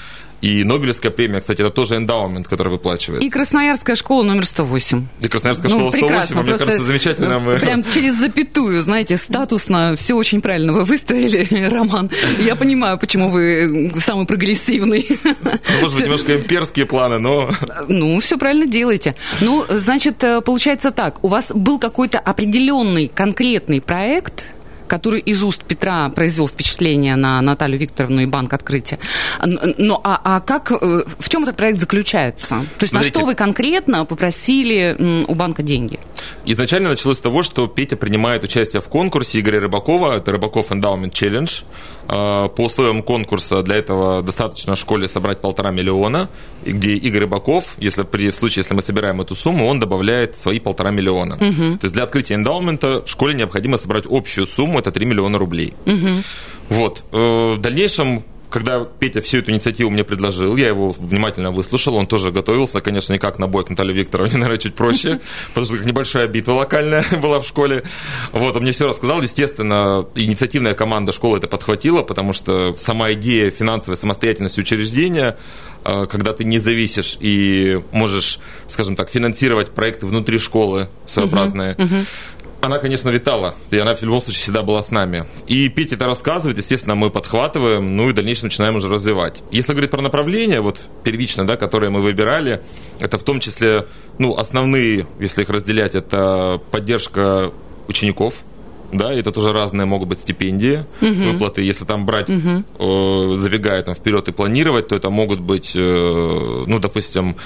и 0.40 0.62
Нобелевская 0.62 1.10
премия, 1.10 1.40
кстати, 1.40 1.60
это 1.62 1.70
тоже 1.70 1.96
эндаумент, 1.96 2.46
который 2.46 2.68
выплачивается. 2.68 3.26
И 3.26 3.30
Красноярская 3.30 3.96
школа 3.96 4.22
номер 4.22 4.44
108. 4.44 5.06
И 5.20 5.28
Красноярская 5.28 5.70
ну, 5.70 5.78
школа 5.78 5.90
108, 5.90 6.06
прекрасно, 6.06 6.42
мне 6.42 6.58
кажется, 6.58 6.82
замечательно. 6.82 7.38
Мы... 7.40 7.58
Прям 7.58 7.84
через 7.94 8.14
запятую, 8.14 8.82
знаете, 8.82 9.16
статусно, 9.16 9.96
все 9.96 10.14
очень 10.14 10.40
правильно 10.40 10.72
вы 10.72 10.84
выставили, 10.84 11.68
Роман. 11.68 12.10
Я 12.38 12.54
понимаю, 12.54 12.98
почему 12.98 13.30
вы 13.30 13.92
самый 14.00 14.26
прогрессивный. 14.26 15.06
Ну, 15.08 15.80
может 15.80 15.96
быть, 15.96 16.04
немножко 16.04 16.36
имперские 16.36 16.86
планы, 16.86 17.18
но... 17.18 17.50
Ну, 17.88 18.20
все 18.20 18.38
правильно 18.38 18.66
делаете. 18.66 19.16
Ну, 19.40 19.64
значит, 19.68 20.22
э, 20.22 20.40
получается 20.40 20.90
так, 20.90 21.22
у 21.24 21.28
вас 21.28 21.50
был 21.52 21.78
какой-то 21.78 22.18
определенный 22.18 23.08
конкретный 23.08 23.80
проект, 23.80 24.46
который 24.88 25.20
из 25.20 25.42
уст 25.42 25.62
Петра 25.64 26.08
произвел 26.08 26.48
впечатление 26.48 27.16
на 27.16 27.40
Наталью 27.40 27.78
Викторовну 27.78 28.22
и 28.22 28.26
банк 28.26 28.52
открытия. 28.52 28.98
Но 29.44 30.00
а, 30.02 30.20
а 30.24 30.40
как, 30.40 30.72
э, 30.72 31.04
в 31.18 31.28
чем 31.28 31.44
этот 31.44 31.56
проект 31.56 31.78
заключается? 31.78 32.48
То 32.48 32.64
есть 32.80 32.90
Смотрите, 32.90 33.14
на 33.14 33.20
что 33.20 33.26
вы 33.26 33.34
конкретно 33.34 34.04
попросили 34.04 35.24
у 35.28 35.34
банка 35.34 35.62
деньги? 35.62 35.98
Изначально 36.44 36.90
началось 36.90 37.18
с 37.18 37.20
того, 37.20 37.42
что 37.42 37.66
Петя 37.68 37.96
принимает 37.96 38.44
участие 38.44 38.82
в 38.82 38.88
конкурсе 38.88 39.40
Игоря 39.40 39.60
Рыбакова, 39.60 40.16
это 40.16 40.32
Рыбаков 40.32 40.70
Endowment 40.70 41.12
Challenge. 41.12 41.64
А, 42.10 42.48
по 42.48 42.64
условиям 42.64 43.02
конкурса 43.02 43.62
для 43.62 43.76
этого 43.76 44.22
достаточно 44.22 44.74
в 44.74 44.78
школе 44.78 45.08
собрать 45.08 45.40
полтора 45.40 45.70
миллиона, 45.70 46.30
где 46.64 46.94
Игорь 46.94 47.22
Рыбаков, 47.22 47.74
если 47.76 48.02
при 48.02 48.30
в 48.30 48.34
случае, 48.34 48.62
если 48.62 48.74
мы 48.74 48.80
собираем 48.80 49.20
эту 49.20 49.34
сумму, 49.34 49.66
он 49.66 49.78
добавляет 49.78 50.36
свои 50.36 50.58
полтора 50.58 50.90
миллиона. 50.90 51.34
Угу. 51.34 51.78
То 51.78 51.84
есть 51.84 51.92
для 51.94 52.04
открытия 52.04 52.34
эндаумента 52.34 53.02
школе 53.06 53.34
необходимо 53.34 53.76
собрать 53.76 54.04
общую 54.08 54.46
сумму, 54.46 54.78
это 54.78 54.90
3 54.90 55.04
миллиона 55.04 55.38
рублей. 55.38 55.74
Угу. 55.84 56.22
Вот. 56.70 57.04
Э, 57.12 57.54
в 57.56 57.60
дальнейшем 57.60 58.24
когда 58.50 58.84
Петя 58.84 59.20
всю 59.20 59.38
эту 59.38 59.50
инициативу 59.50 59.90
мне 59.90 60.04
предложил, 60.04 60.56
я 60.56 60.68
его 60.68 60.92
внимательно 60.92 61.50
выслушал, 61.50 61.96
он 61.96 62.06
тоже 62.06 62.30
готовился, 62.30 62.80
конечно, 62.80 63.12
не 63.12 63.18
как 63.18 63.38
на 63.38 63.46
бой 63.46 63.64
к 63.64 63.70
Наталье 63.70 63.94
Викторовне, 63.94 64.32
наверное, 64.38 64.58
чуть 64.58 64.74
проще, 64.74 65.20
потому 65.54 65.66
что 65.66 65.84
небольшая 65.84 66.26
битва 66.26 66.52
локальная 66.52 67.04
была 67.22 67.40
в 67.40 67.46
школе. 67.46 67.82
Вот, 68.32 68.56
он 68.56 68.62
мне 68.62 68.72
все 68.72 68.88
рассказал, 68.88 69.22
естественно, 69.22 70.06
инициативная 70.14 70.74
команда 70.74 71.12
школы 71.12 71.38
это 71.38 71.46
подхватила, 71.46 72.02
потому 72.02 72.32
что 72.32 72.74
сама 72.78 73.12
идея 73.12 73.50
финансовой 73.50 73.96
самостоятельности 73.96 74.60
учреждения, 74.60 75.36
э, 75.84 76.06
когда 76.10 76.32
ты 76.32 76.44
не 76.44 76.58
зависишь 76.58 77.18
и 77.20 77.80
можешь, 77.92 78.38
скажем 78.66 78.96
так, 78.96 79.10
финансировать 79.10 79.70
проекты 79.70 80.06
внутри 80.06 80.38
школы 80.38 80.88
своеобразные, 81.06 81.74
uh-huh, 81.74 81.84
uh-huh 81.84 82.06
она, 82.60 82.78
конечно, 82.78 83.10
витала, 83.10 83.54
и 83.70 83.78
она 83.78 83.94
в 83.94 84.02
любом 84.02 84.20
случае 84.20 84.42
всегда 84.42 84.62
была 84.62 84.82
с 84.82 84.90
нами. 84.90 85.24
И 85.46 85.68
Петя 85.68 85.94
это 85.94 86.06
рассказывает, 86.06 86.58
естественно, 86.58 86.94
мы 86.94 87.10
подхватываем, 87.10 87.96
ну 87.96 88.08
и 88.08 88.12
в 88.12 88.14
дальнейшем 88.14 88.48
начинаем 88.48 88.76
уже 88.76 88.88
развивать. 88.88 89.42
Если 89.50 89.72
говорить 89.72 89.90
про 89.90 90.02
направления, 90.02 90.60
вот 90.60 90.80
первично, 91.04 91.46
да, 91.46 91.56
которые 91.56 91.90
мы 91.90 92.00
выбирали, 92.00 92.62
это 92.98 93.18
в 93.18 93.22
том 93.22 93.40
числе, 93.40 93.86
ну, 94.18 94.36
основные, 94.36 95.06
если 95.20 95.42
их 95.42 95.50
разделять, 95.50 95.94
это 95.94 96.60
поддержка 96.70 97.52
учеников, 97.86 98.34
да, 98.92 99.12
это 99.12 99.32
тоже 99.32 99.52
разные 99.52 99.86
могут 99.86 100.08
быть 100.08 100.20
стипендии, 100.20 100.84
угу. 101.00 101.32
выплаты. 101.32 101.62
Если 101.62 101.84
там 101.84 102.06
брать, 102.06 102.30
угу. 102.30 102.64
э, 102.78 103.38
забегая 103.38 103.82
там 103.82 103.94
вперед 103.94 104.28
и 104.28 104.32
планировать, 104.32 104.88
то 104.88 104.96
это 104.96 105.10
могут 105.10 105.40
быть, 105.40 105.72
э, 105.76 106.64
ну, 106.66 106.78
допустим, 106.78 107.36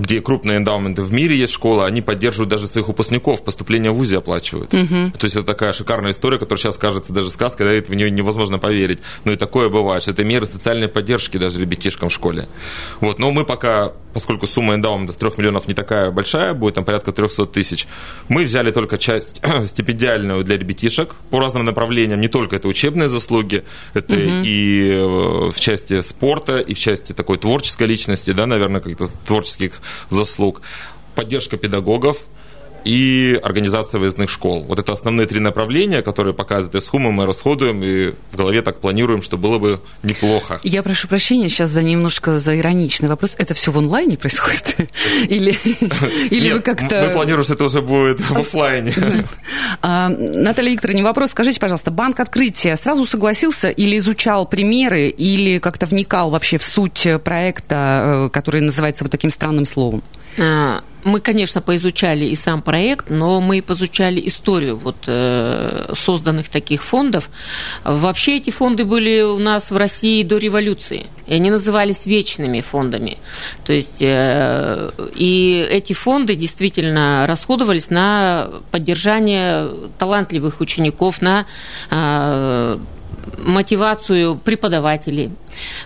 где 0.00 0.20
крупные 0.20 0.58
эндаументы 0.58 1.02
в 1.02 1.12
мире 1.12 1.36
есть 1.36 1.52
школа, 1.52 1.86
они 1.86 2.00
поддерживают 2.00 2.48
даже 2.48 2.66
своих 2.66 2.88
выпускников, 2.88 3.44
поступление 3.44 3.92
в 3.92 3.96
ВУЗе 3.96 4.18
оплачивают. 4.18 4.72
Угу. 4.72 5.12
То 5.18 5.24
есть 5.24 5.36
это 5.36 5.44
такая 5.44 5.72
шикарная 5.72 6.12
история, 6.12 6.38
которая 6.38 6.60
сейчас 6.60 6.78
кажется 6.78 7.12
даже 7.12 7.30
сказкой, 7.30 7.80
да, 7.80 7.86
в 7.86 7.94
нее 7.94 8.10
невозможно 8.10 8.58
поверить. 8.58 9.00
Но 9.24 9.32
и 9.32 9.36
такое 9.36 9.68
бывает, 9.68 10.02
что 10.02 10.12
это 10.12 10.24
меры 10.24 10.46
социальной 10.46 10.88
поддержки 10.88 11.36
даже 11.36 11.60
ребятишкам 11.60 12.08
в 12.08 12.12
школе. 12.12 12.48
Вот, 13.00 13.18
но 13.18 13.30
мы 13.30 13.44
пока, 13.44 13.92
поскольку 14.12 14.46
сумма 14.46 14.74
эндаумента 14.74 15.12
с 15.12 15.16
3 15.16 15.30
миллионов 15.36 15.68
не 15.68 15.74
такая 15.74 16.10
большая, 16.10 16.54
будет 16.54 16.74
там 16.74 16.84
порядка 16.84 17.12
300 17.12 17.46
тысяч, 17.46 17.86
мы 18.28 18.44
взяли 18.44 18.70
только 18.70 18.98
часть 18.98 19.42
стипендиальную 19.66 20.44
для 20.44 20.56
ребятишек 20.56 21.14
по 21.30 21.38
разным 21.38 21.64
направлениям, 21.64 22.20
не 22.20 22.28
только 22.28 22.56
это 22.56 22.68
учебные 22.68 23.08
заслуги, 23.08 23.64
это 23.94 24.14
угу. 24.14 24.42
и 24.44 24.90
э, 24.90 25.50
в 25.50 25.60
части 25.60 26.00
спорта, 26.00 26.58
и 26.58 26.74
в 26.74 26.78
части 26.78 27.12
такой 27.12 27.38
творческой 27.38 27.86
личности, 27.86 28.32
да, 28.32 28.46
наверное, 28.46 28.80
как-то 28.80 29.08
творческих 29.26 29.80
заслуг, 30.08 30.62
поддержка 31.14 31.56
педагогов, 31.56 32.18
и 32.84 33.38
организация 33.42 33.98
выездных 33.98 34.30
школ. 34.30 34.62
Вот 34.62 34.78
это 34.78 34.92
основные 34.92 35.26
три 35.26 35.40
направления, 35.40 36.02
которые 36.02 36.34
показывают 36.34 36.84
суммы 36.84 37.12
мы 37.12 37.26
расходуем, 37.26 37.82
и 37.82 38.14
в 38.32 38.36
голове 38.36 38.62
так 38.62 38.80
планируем, 38.80 39.22
что 39.22 39.36
было 39.36 39.58
бы 39.58 39.80
неплохо. 40.02 40.60
Я 40.62 40.82
прошу 40.82 41.08
прощения 41.08 41.48
сейчас 41.48 41.70
за 41.70 41.82
немножко 41.82 42.38
за 42.38 42.58
ироничный 42.58 43.08
вопрос. 43.08 43.34
Это 43.38 43.54
все 43.54 43.70
в 43.70 43.78
онлайне 43.78 44.16
происходит? 44.16 44.76
Или, 45.28 45.50
или 46.30 46.52
вы 46.52 46.60
как-то... 46.60 47.06
мы 47.06 47.12
планируем, 47.12 47.44
что 47.44 47.54
это 47.54 47.64
уже 47.64 47.80
будет 47.80 48.20
в 48.20 48.36
офлайне. 48.38 48.94
А, 49.82 50.08
Наталья 50.08 50.72
Викторовна, 50.72 51.02
вопрос. 51.02 51.30
Скажите, 51.30 51.60
пожалуйста, 51.60 51.90
банк 51.90 52.18
открытия 52.20 52.76
сразу 52.76 53.06
согласился 53.06 53.68
или 53.68 53.98
изучал 53.98 54.46
примеры, 54.46 55.08
или 55.08 55.58
как-то 55.58 55.86
вникал 55.86 56.30
вообще 56.30 56.58
в 56.58 56.64
суть 56.64 57.06
проекта, 57.24 58.26
э, 58.26 58.30
который 58.30 58.60
называется 58.60 59.04
вот 59.04 59.10
таким 59.10 59.30
странным 59.30 59.66
словом? 59.66 60.02
Мы, 61.04 61.20
конечно, 61.20 61.60
поизучали 61.60 62.26
и 62.26 62.34
сам 62.34 62.62
проект, 62.62 63.10
но 63.10 63.40
мы 63.40 63.62
поизучали 63.62 64.20
историю 64.26 64.76
вот, 64.76 64.96
э, 65.06 65.92
созданных 65.94 66.48
таких 66.48 66.84
фондов. 66.84 67.30
Вообще 67.84 68.36
эти 68.36 68.50
фонды 68.50 68.84
были 68.84 69.22
у 69.22 69.38
нас 69.38 69.70
в 69.70 69.76
России 69.76 70.22
до 70.22 70.36
революции, 70.38 71.06
и 71.26 71.34
они 71.34 71.50
назывались 71.50 72.06
вечными 72.06 72.60
фондами. 72.60 73.16
То 73.64 73.72
есть, 73.72 74.00
э, 74.02 74.90
и 75.14 75.66
эти 75.70 75.92
фонды 75.92 76.34
действительно 76.36 77.26
расходовались 77.26 77.90
на 77.90 78.50
поддержание 78.70 79.70
талантливых 79.98 80.60
учеников, 80.60 81.22
на 81.22 81.46
э, 81.90 82.78
мотивацию 83.38 84.36
преподавателей, 84.36 85.30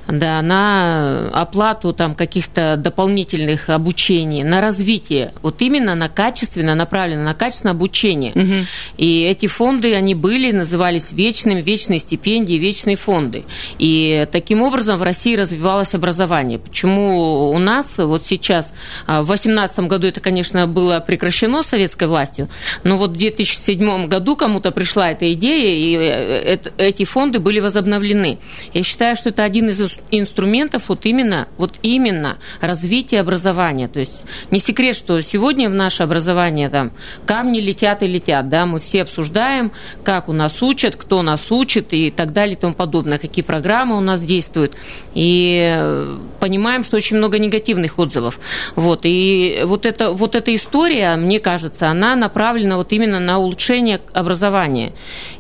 да, 0.08 0.40
на 0.42 1.28
оплату 1.32 1.92
там 1.92 2.14
каких-то 2.14 2.76
дополнительных 2.76 3.68
обучений, 3.68 4.42
на 4.42 4.60
развитие, 4.60 5.32
вот 5.42 5.62
именно 5.62 5.94
на 5.94 6.08
качественно 6.08 6.74
направлено, 6.74 7.22
на 7.22 7.34
качественное 7.34 7.74
обучение. 7.74 8.32
Угу. 8.32 8.66
И 8.98 9.22
эти 9.22 9.46
фонды, 9.46 9.94
они 9.94 10.14
были, 10.14 10.52
назывались 10.52 11.12
вечными, 11.12 11.60
вечные 11.60 11.98
стипендии, 11.98 12.54
вечные 12.54 12.96
фонды. 12.96 13.44
И 13.78 14.26
таким 14.30 14.62
образом 14.62 14.98
в 14.98 15.02
России 15.02 15.36
развивалось 15.36 15.94
образование. 15.94 16.58
Почему 16.58 17.50
у 17.50 17.58
нас 17.58 17.98
вот 17.98 18.24
сейчас, 18.26 18.72
а, 19.06 19.22
в 19.22 19.26
2018 19.26 19.80
году 19.80 20.06
это, 20.06 20.20
конечно, 20.20 20.66
было 20.66 21.00
прекращено 21.00 21.62
советской 21.62 22.08
властью, 22.08 22.48
но 22.82 22.96
вот 22.96 23.10
в 23.10 23.16
2007 23.16 24.06
году 24.06 24.36
кому-то 24.36 24.70
пришла 24.70 25.10
эта 25.10 25.32
идея, 25.32 25.74
и 25.74 25.96
э, 25.96 26.58
эти 26.78 27.04
фонды 27.04 27.38
были 27.40 27.60
возобновлены. 27.60 28.38
Я 28.72 28.82
считаю, 28.82 29.16
что 29.16 29.30
это 29.30 29.44
один 29.44 29.63
из 29.68 29.80
инструментов 30.10 30.88
вот 30.88 31.06
именно, 31.06 31.48
вот 31.56 31.74
именно 31.82 32.38
развития 32.60 33.20
образования. 33.20 33.88
То 33.88 34.00
есть 34.00 34.24
не 34.50 34.58
секрет, 34.58 34.96
что 34.96 35.20
сегодня 35.20 35.68
в 35.68 35.74
наше 35.74 36.02
образование 36.02 36.68
там 36.68 36.92
камни 37.26 37.60
летят 37.60 38.02
и 38.02 38.06
летят, 38.06 38.48
да, 38.48 38.66
мы 38.66 38.80
все 38.80 39.02
обсуждаем, 39.02 39.72
как 40.02 40.28
у 40.28 40.32
нас 40.32 40.62
учат, 40.62 40.96
кто 40.96 41.22
нас 41.22 41.50
учит 41.50 41.92
и 41.92 42.10
так 42.10 42.32
далее 42.32 42.56
и 42.56 42.58
тому 42.58 42.74
подобное, 42.74 43.18
какие 43.18 43.44
программы 43.44 43.96
у 43.96 44.00
нас 44.00 44.22
действуют. 44.22 44.74
И 45.14 45.60
э, 45.74 46.18
понимаем, 46.40 46.84
что 46.84 46.96
очень 46.96 47.16
много 47.16 47.38
негативных 47.38 47.98
отзывов. 47.98 48.38
Вот. 48.76 49.00
И 49.04 49.62
вот, 49.64 49.86
это, 49.86 50.10
вот 50.10 50.34
эта 50.34 50.54
история, 50.54 51.16
мне 51.16 51.40
кажется, 51.40 51.88
она 51.88 52.16
направлена 52.16 52.76
вот 52.76 52.92
именно 52.92 53.20
на 53.20 53.38
улучшение 53.38 54.00
образования. 54.12 54.92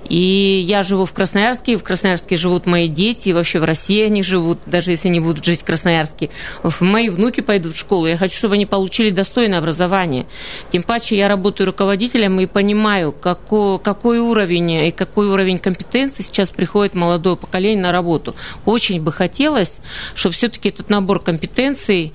И 0.08 0.60
я 0.60 0.82
живу 0.82 1.06
в 1.06 1.12
Красноярске, 1.12 1.76
в 1.76 1.82
Красноярске 1.82 2.36
живут 2.36 2.66
мои 2.66 2.88
дети, 2.88 3.30
и 3.30 3.32
вообще 3.32 3.58
в 3.58 3.64
России 3.64 4.03
они 4.06 4.22
живут, 4.22 4.58
даже 4.66 4.90
если 4.90 5.08
они 5.08 5.20
будут 5.20 5.44
жить 5.44 5.60
в 5.60 5.64
Красноярске. 5.64 6.30
Мои 6.80 7.08
внуки 7.08 7.40
пойдут 7.40 7.74
в 7.74 7.78
школу, 7.78 8.06
я 8.06 8.16
хочу, 8.16 8.36
чтобы 8.36 8.54
они 8.54 8.66
получили 8.66 9.10
достойное 9.10 9.58
образование. 9.58 10.26
Тем 10.70 10.82
паче 10.82 11.16
я 11.16 11.28
работаю 11.28 11.66
руководителем 11.66 12.40
и 12.40 12.46
понимаю, 12.46 13.12
какой, 13.12 13.78
какой 13.78 14.18
уровень 14.18 14.70
и 14.70 14.90
какой 14.90 15.28
уровень 15.28 15.58
компетенции 15.58 16.22
сейчас 16.22 16.50
приходит 16.50 16.94
молодое 16.94 17.36
поколение 17.36 17.82
на 17.82 17.92
работу. 17.92 18.34
Очень 18.64 19.02
бы 19.02 19.12
хотелось, 19.12 19.76
чтобы 20.14 20.34
все-таки 20.34 20.68
этот 20.68 20.90
набор 20.90 21.20
компетенций 21.20 22.12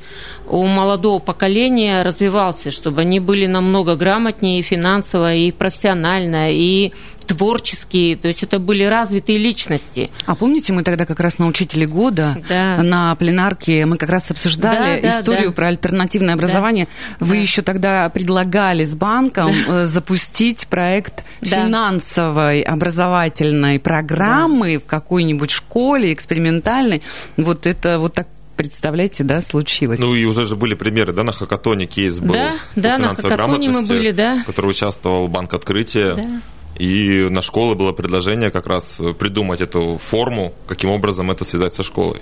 у 0.50 0.66
молодого 0.66 1.20
поколения 1.20 2.02
развивался, 2.02 2.72
чтобы 2.72 3.02
они 3.02 3.20
были 3.20 3.46
намного 3.46 3.96
грамотнее 3.96 4.60
и 4.60 4.64
финансово, 4.64 5.34
и 5.36 5.52
профессионально, 5.52 6.52
и 6.52 6.92
творческие, 7.30 8.16
то 8.18 8.28
есть 8.28 8.42
это 8.42 8.58
были 8.58 8.84
развитые 8.84 9.38
личности. 9.38 10.10
А 10.26 10.34
помните, 10.34 10.74
мы 10.74 10.82
тогда 10.82 11.06
как 11.06 11.20
раз 11.20 11.38
на 11.38 11.46
учителе 11.46 11.86
года 11.86 12.36
да. 12.50 12.82
на 12.82 13.14
пленарке 13.16 13.86
мы 13.86 13.98
как 13.98 14.10
раз 14.10 14.32
обсуждали 14.32 15.00
да, 15.00 15.10
да, 15.10 15.20
историю 15.20 15.50
да. 15.50 15.56
про 15.56 15.68
альтернативное 15.68 16.34
образование. 16.34 16.88
Да. 17.20 17.28
Вы 17.28 17.36
да. 17.36 17.42
еще 17.42 17.62
тогда 17.62 18.10
предлагали 18.10 18.84
с 18.84 18.96
банком 18.96 19.52
да. 19.68 19.70
Э, 19.70 19.86
запустить 19.86 20.68
проект 20.68 21.24
да. 21.42 21.68
финансовой 21.68 22.62
образовательной 22.62 23.80
программы 23.80 24.74
да. 24.74 24.80
в 24.80 24.86
какой-нибудь 24.86 25.52
школе 25.52 26.12
экспериментальной. 26.12 27.04
Вот 27.38 27.68
это 27.68 28.00
вот 28.00 28.16
так 28.16 28.28
представляете, 28.60 29.24
да, 29.24 29.40
случилось. 29.42 30.00
Ну 30.00 30.14
и 30.16 30.26
уже 30.26 30.44
же 30.44 30.58
были 30.58 30.74
примеры, 30.74 31.14
да, 31.14 31.24
на 31.24 31.32
хакатоне 31.32 31.86
кейс 31.86 32.20
был. 32.20 32.34
Да, 32.34 32.58
да, 32.76 32.98
на 32.98 33.16
хакатоне 33.16 33.70
мы 33.70 33.84
были, 33.84 34.12
да. 34.12 34.42
В 34.44 34.48
который 34.48 34.72
участвовал 34.72 35.30
Банк 35.30 35.54
Открытия. 35.54 36.16
Да. 36.16 36.42
И 36.78 37.28
на 37.30 37.42
школы 37.42 37.76
было 37.76 37.94
предложение 37.94 38.52
как 38.52 38.68
раз 38.68 39.00
придумать 39.18 39.62
эту 39.62 39.98
форму, 39.98 40.54
каким 40.68 40.92
образом 40.92 41.32
это 41.32 41.46
связать 41.46 41.74
со 41.74 41.84
школой. 41.84 42.20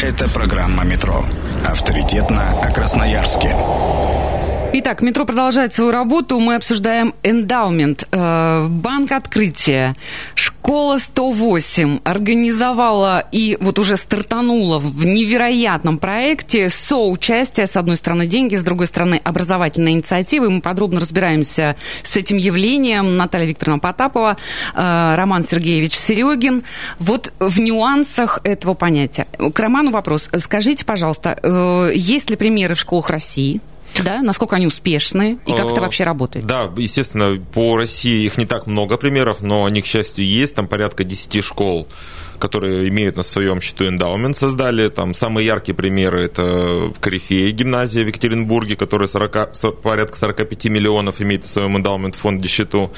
Это 0.00 0.28
программа 0.28 0.84
«Метро». 0.84 1.24
Авторитетно 1.64 2.60
о 2.60 2.72
Красноярске. 2.72 3.56
Итак, 4.74 5.02
метро 5.02 5.26
продолжает 5.26 5.74
свою 5.74 5.90
работу. 5.90 6.40
Мы 6.40 6.54
обсуждаем 6.54 7.14
эндаумент. 7.22 8.08
Э, 8.10 8.66
банк 8.70 9.12
открытия. 9.12 9.94
Школа 10.34 10.96
108 10.96 12.00
организовала 12.04 13.22
и 13.32 13.58
вот 13.60 13.78
уже 13.78 13.98
стартанула 13.98 14.78
в 14.78 15.04
невероятном 15.04 15.98
проекте 15.98 16.70
соучастие. 16.70 17.66
С 17.66 17.76
одной 17.76 17.96
стороны 17.96 18.26
деньги, 18.26 18.56
с 18.56 18.62
другой 18.62 18.86
стороны 18.86 19.20
образовательные 19.22 19.92
инициативы. 19.92 20.48
Мы 20.48 20.62
подробно 20.62 21.00
разбираемся 21.00 21.76
с 22.02 22.16
этим 22.16 22.38
явлением. 22.38 23.18
Наталья 23.18 23.48
Викторовна 23.48 23.78
Потапова, 23.78 24.38
э, 24.74 25.14
Роман 25.16 25.44
Сергеевич 25.44 25.92
Серегин. 25.92 26.62
Вот 26.98 27.30
в 27.40 27.60
нюансах 27.60 28.40
этого 28.42 28.72
понятия. 28.72 29.26
К 29.36 29.60
Роману 29.60 29.90
вопрос. 29.90 30.30
Скажите, 30.38 30.86
пожалуйста, 30.86 31.38
э, 31.42 31.92
есть 31.94 32.30
ли 32.30 32.36
примеры 32.36 32.74
в 32.74 32.80
школах 32.80 33.10
России, 33.10 33.60
да, 34.02 34.22
насколько 34.22 34.56
они 34.56 34.66
успешны 34.66 35.38
и 35.46 35.52
как 35.52 35.66
это 35.66 35.76
э, 35.76 35.80
вообще 35.80 36.04
работает? 36.04 36.46
Да, 36.46 36.70
естественно, 36.76 37.40
по 37.54 37.76
России 37.76 38.24
их 38.24 38.38
не 38.38 38.46
так 38.46 38.66
много 38.66 38.96
примеров, 38.96 39.42
но 39.42 39.64
они, 39.64 39.82
к 39.82 39.86
счастью, 39.86 40.26
есть, 40.26 40.54
там 40.54 40.66
порядка 40.66 41.04
10 41.04 41.42
школ 41.42 41.88
которые 42.38 42.88
имеют 42.88 43.16
на 43.16 43.22
своем 43.22 43.60
счету 43.60 43.86
эндаумент, 43.86 44.36
создали. 44.36 44.88
Там 44.88 45.14
самые 45.14 45.46
яркие 45.46 45.76
примеры– 45.76 46.24
это 46.24 46.92
Корифея 46.98 47.52
гимназия 47.52 48.02
в 48.02 48.08
Екатеринбурге, 48.08 48.74
которая 48.74 49.06
40, 49.06 49.52
порядка 49.80 50.16
45 50.16 50.64
миллионов 50.64 51.20
имеет 51.20 51.44
в 51.44 51.46
своем 51.46 51.76
эндаумент 51.76 52.16
фонде 52.16 52.48
счету. 52.48 52.90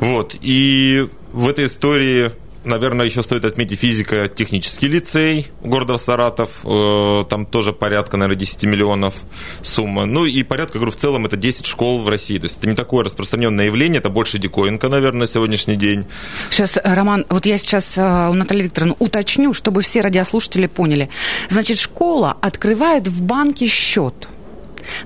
Вот. 0.00 0.36
И 0.42 1.08
в 1.32 1.48
этой 1.48 1.64
истории 1.64 2.32
наверное, 2.64 3.06
еще 3.06 3.22
стоит 3.22 3.44
отметить 3.44 3.78
физико-технический 3.78 4.88
лицей 4.88 5.48
города 5.62 5.96
Саратов. 5.96 6.50
Э, 6.64 7.24
там 7.28 7.46
тоже 7.46 7.72
порядка, 7.72 8.16
наверное, 8.16 8.38
10 8.38 8.64
миллионов 8.64 9.14
сумма. 9.62 10.06
Ну 10.06 10.24
и 10.24 10.42
порядка, 10.42 10.78
говорю, 10.78 10.92
в 10.92 10.96
целом 10.96 11.26
это 11.26 11.36
10 11.36 11.66
школ 11.66 12.02
в 12.02 12.08
России. 12.08 12.38
То 12.38 12.44
есть 12.44 12.58
это 12.58 12.68
не 12.68 12.74
такое 12.74 13.04
распространенное 13.04 13.66
явление, 13.66 13.98
это 13.98 14.10
больше 14.10 14.38
диковинка, 14.38 14.88
наверное, 14.88 15.20
на 15.20 15.26
сегодняшний 15.26 15.76
день. 15.76 16.06
Сейчас, 16.50 16.78
Роман, 16.82 17.26
вот 17.28 17.46
я 17.46 17.58
сейчас 17.58 17.96
э, 17.96 18.28
у 18.30 18.34
Натальи 18.34 18.62
Викторовны 18.62 18.96
уточню, 18.98 19.52
чтобы 19.52 19.82
все 19.82 20.00
радиослушатели 20.00 20.66
поняли. 20.66 21.10
Значит, 21.48 21.78
школа 21.78 22.36
открывает 22.40 23.08
в 23.08 23.22
банке 23.22 23.66
счет. 23.66 24.28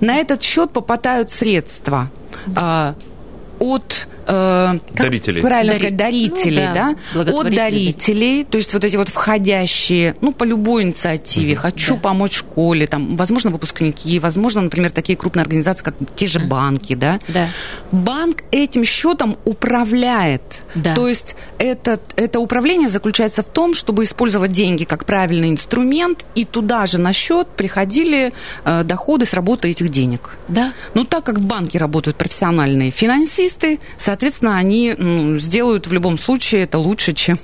На 0.01 0.17
этот 0.17 0.43
счет 0.43 0.73
попадают 0.73 1.31
средства 1.31 2.11
э, 2.57 2.95
от 3.59 4.07
э, 4.29 4.79
дарителей. 4.95 5.43
правильно 5.43 5.73
Дари... 5.73 5.85
сказать, 5.85 5.97
дарителей, 5.97 6.67
ну, 6.69 6.75
да, 6.75 7.25
да? 7.25 7.33
от 7.33 7.55
дарителей, 7.55 8.45
то 8.45 8.59
есть 8.59 8.73
вот 8.75 8.85
эти 8.85 8.97
вот 8.97 9.09
входящие, 9.09 10.17
ну, 10.21 10.33
по 10.33 10.45
любой 10.45 10.85
инициативе, 10.85 11.55
угу. 11.55 11.63
хочу 11.63 11.95
да. 11.95 12.01
помочь 12.01 12.37
школе, 12.37 12.87
там, 12.87 13.17
возможно, 13.17 13.51
выпускники, 13.51 14.19
возможно, 14.19 14.63
например, 14.63 14.91
такие 14.91 15.17
крупные 15.17 15.43
организации, 15.43 15.83
как 15.83 15.95
те 16.15 16.27
же 16.27 16.41
банки, 16.41 16.95
да. 16.95 17.21
да. 17.29 17.49
Банк 17.91 18.45
этим 18.51 18.85
счетом 18.85 19.37
управляет. 19.45 20.43
Да. 20.75 20.95
То 20.95 21.09
есть 21.09 21.37
это, 21.59 21.99
это 22.17 22.41
управление 22.41 22.89
заключается 22.89 23.43
в 23.43 23.49
том, 23.49 23.75
чтобы 23.75 24.05
использовать 24.05 24.53
деньги 24.53 24.85
как 24.85 25.05
правильный 25.05 25.51
инструмент, 25.51 26.25
и 26.35 26.45
туда 26.45 26.87
же 26.87 27.01
на 27.01 27.13
счет 27.13 27.49
приходили 27.49 28.33
э, 28.65 28.85
доходы 28.85 29.25
с 29.25 29.33
работы 29.33 29.69
этих 29.69 29.89
денег. 29.89 30.37
Да. 30.49 30.73
Ну, 30.95 31.05
так 31.05 31.25
как 31.25 31.39
в 31.39 31.47
банке 31.47 31.79
работают 31.79 32.17
профессиональные 32.17 32.91
финансисты, 32.91 33.48
соответственно, 33.49 33.79
соответственно, 33.97 34.57
они 34.57 34.95
ну, 34.97 35.39
сделают 35.39 35.87
в 35.87 35.93
любом 35.93 36.19
случае 36.19 36.63
это 36.63 36.79
лучше, 36.79 37.13
чем 37.13 37.39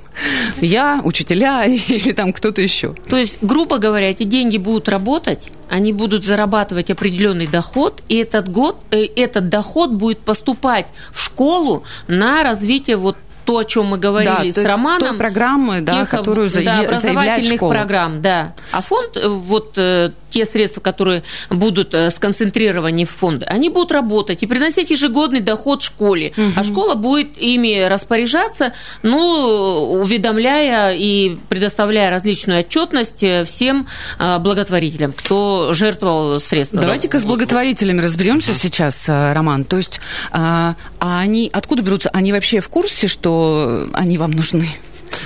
я, 0.61 1.01
учителя 1.05 1.65
или 1.67 2.13
там 2.13 2.33
кто-то 2.33 2.61
еще. 2.61 2.95
То 3.09 3.17
есть, 3.17 3.39
грубо 3.41 3.79
говоря, 3.79 4.11
эти 4.11 4.25
деньги 4.25 4.59
будут 4.59 4.89
работать, 4.89 5.51
они 5.69 5.93
будут 5.93 6.25
зарабатывать 6.25 6.91
определенный 6.91 7.47
доход, 7.47 8.03
и 8.09 8.17
этот, 8.17 8.49
год, 8.49 8.79
э, 8.91 9.05
этот 9.17 9.49
доход 9.49 9.93
будет 9.93 10.19
поступать 10.19 10.87
в 11.13 11.21
школу 11.21 11.85
на 12.07 12.43
развитие 12.43 12.97
вот 12.97 13.17
то, 13.45 13.59
о 13.59 13.65
чем 13.65 13.87
мы 13.87 13.99
говорили 13.99 14.51
да, 14.51 14.63
с 14.63 14.65
Романом. 14.65 15.09
Той 15.09 15.19
программы, 15.19 15.81
да, 15.81 16.01
тех, 16.01 16.11
которую 16.11 16.51
да, 16.51 16.81
образовательных 16.81 17.57
школа. 17.57 17.75
программ, 17.75 18.23
да. 18.23 18.55
А 18.73 18.81
фонд, 18.81 19.17
э, 19.17 19.29
вот 19.29 19.77
э, 19.77 20.13
те 20.35 20.45
средства, 20.45 20.81
которые 20.81 21.23
будут 21.49 21.95
э, 21.95 22.11
сконцентрированы 22.11 23.05
в 23.05 23.11
фонд, 23.11 23.45
они 23.47 23.71
будут 23.71 23.93
работать 23.93 24.43
и 24.43 24.47
приносить 24.47 24.91
ежегодный 24.91 25.41
доход 25.41 25.83
школе. 25.83 26.33
Угу. 26.37 26.47
А 26.57 26.65
школа 26.65 26.95
будет 26.97 27.39
ими 27.39 27.85
распоряжаться, 27.85 28.73
ну, 29.03 30.01
уведомляя 30.03 30.95
и 30.95 31.37
предоставляя 31.49 32.11
различную 32.11 32.61
отчетность 32.61 33.25
всем 33.47 33.87
благотворителям, 34.19 35.13
кто 35.13 35.73
жертвовал 35.73 36.41
средства. 36.41 36.81
Давайте-ка 36.81 37.21
с 37.21 37.25
благотворителями 37.25 38.01
разберемся 38.01 38.51
угу. 38.51 38.59
сейчас, 38.59 39.05
Роман. 39.07 39.65
То 39.65 39.77
есть, 39.77 40.01
а, 40.33 40.75
а 40.99 41.21
они 41.21 41.49
откуда 41.53 41.83
берутся? 41.83 42.11
Они 42.11 42.33
вообще 42.33 42.61
в 42.61 42.69
курсе, 42.69 43.07
что 43.07 43.89
они 43.93 44.19
вам 44.19 44.33
нужны. 44.33 44.69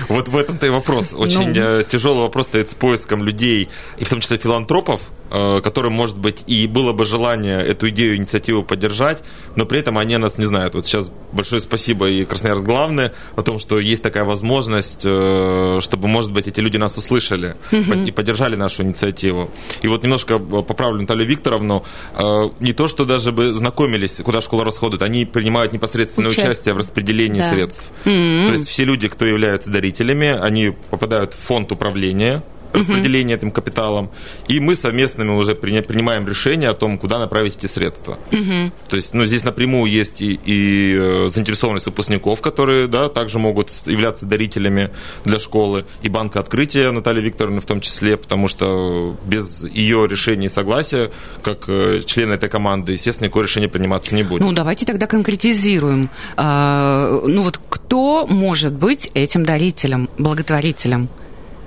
Вот 0.09 0.29
в 0.29 0.37
этом-то 0.37 0.67
и 0.67 0.71
вопрос. 0.71 1.13
Очень 1.13 1.53
ну... 1.55 1.83
тяжелый 1.83 2.21
вопрос 2.21 2.47
стоит 2.47 2.69
с 2.69 2.75
поиском 2.75 3.23
людей, 3.23 3.69
и 3.99 4.05
в 4.05 4.09
том 4.09 4.21
числе 4.21 4.39
филантропов, 4.39 5.01
Э, 5.18 5.18
которым, 5.31 5.93
может 5.93 6.19
быть, 6.19 6.45
и 6.47 6.67
было 6.67 6.93
бы 6.93 7.05
желание 7.05 7.61
эту 7.61 7.91
идею, 7.91 8.17
инициативу 8.17 8.63
поддержать, 8.65 9.23
но 9.57 9.67
при 9.67 9.81
этом 9.81 9.99
они 9.99 10.17
нас 10.17 10.39
не 10.39 10.47
знают. 10.47 10.75
Вот 10.75 10.87
сейчас 10.87 11.11
большое 11.33 11.61
спасибо 11.61 12.09
и 12.09 12.25
Красноярск 12.25 12.65
главное 12.65 13.13
о 13.37 13.43
том, 13.43 13.59
что 13.59 13.79
есть 13.79 14.03
такая 14.03 14.25
возможность, 14.25 15.03
э, 15.05 15.81
чтобы, 15.83 16.09
может 16.09 16.33
быть, 16.33 16.47
эти 16.47 16.61
люди 16.61 16.77
нас 16.77 16.97
услышали 16.97 17.57
и 17.71 18.11
поддержали 18.11 18.57
нашу 18.57 18.83
инициативу. 18.83 19.51
И 19.83 19.89
вот 19.89 20.03
немножко 20.03 20.39
поправлю 20.39 21.01
Наталью 21.01 21.27
Викторовну, 21.27 21.85
э, 22.17 22.49
не 22.61 22.73
то, 22.73 22.89
что 22.89 23.05
даже 23.05 23.33
бы 23.33 23.53
знакомились, 23.53 24.21
куда 24.25 24.41
школа 24.41 24.65
расходует, 24.65 25.03
они 25.03 25.25
принимают 25.25 25.73
непосредственное 25.73 26.31
участие, 26.31 26.49
участие 26.49 26.75
в 26.75 26.79
распределении 26.79 27.41
да. 27.41 27.51
средств. 27.51 27.85
Mm-hmm. 28.05 28.47
То 28.47 28.53
есть 28.53 28.69
все 28.69 28.85
люди, 28.85 29.09
кто 29.09 29.25
являются 29.25 29.71
дарителями, 29.71 30.29
они 30.29 30.73
попадают 30.91 31.35
в 31.35 31.39
фонд 31.39 31.73
управления, 31.73 32.43
распределение 32.73 33.37
этим 33.37 33.51
капиталом, 33.51 34.11
и 34.49 34.61
мы 34.61 34.75
совместными 34.75 35.31
уже 35.31 35.55
принимаем 35.55 36.27
решение 36.27 36.69
о 36.69 36.75
том, 36.75 36.99
куда 36.99 37.19
направить 37.19 37.57
эти 37.57 37.67
средства. 37.67 38.19
То 38.89 38.97
есть, 38.97 39.15
ну, 39.15 39.27
здесь 39.27 39.45
напрямую 39.45 39.91
есть 39.91 40.21
и, 40.21 40.39
и 40.45 40.97
э, 40.99 41.29
заинтересованность 41.29 41.87
выпускников, 41.87 42.41
которые, 42.41 42.87
да, 42.87 43.09
также 43.09 43.39
могут 43.39 43.71
являться 43.87 44.27
дарителями 44.27 44.91
для 45.25 45.39
школы, 45.39 45.85
и 46.03 46.09
банка 46.09 46.41
открытия 46.41 46.91
Натальи 46.91 47.23
Викторовны 47.23 47.61
в 47.61 47.67
том 47.67 47.81
числе, 47.81 48.17
потому 48.17 48.49
что 48.49 49.17
без 49.25 49.65
ее 49.65 50.07
решения 50.09 50.47
и 50.47 50.49
согласия, 50.49 51.11
как 51.43 51.69
э, 51.69 52.03
члена 52.05 52.35
этой 52.35 52.49
команды, 52.49 52.93
естественно, 52.93 53.27
никакое 53.27 53.45
решение 53.45 53.69
приниматься 53.69 54.15
не 54.15 54.23
будет. 54.23 54.41
Ну, 54.41 54.53
давайте 54.53 54.87
тогда 54.87 55.07
конкретизируем. 55.07 56.11
А, 56.37 57.21
ну, 57.27 57.43
вот 57.43 57.61
кто 57.69 58.27
может 58.27 58.73
быть 58.73 59.11
этим 59.15 59.45
дарителем, 59.45 60.09
благотворителем? 60.19 61.09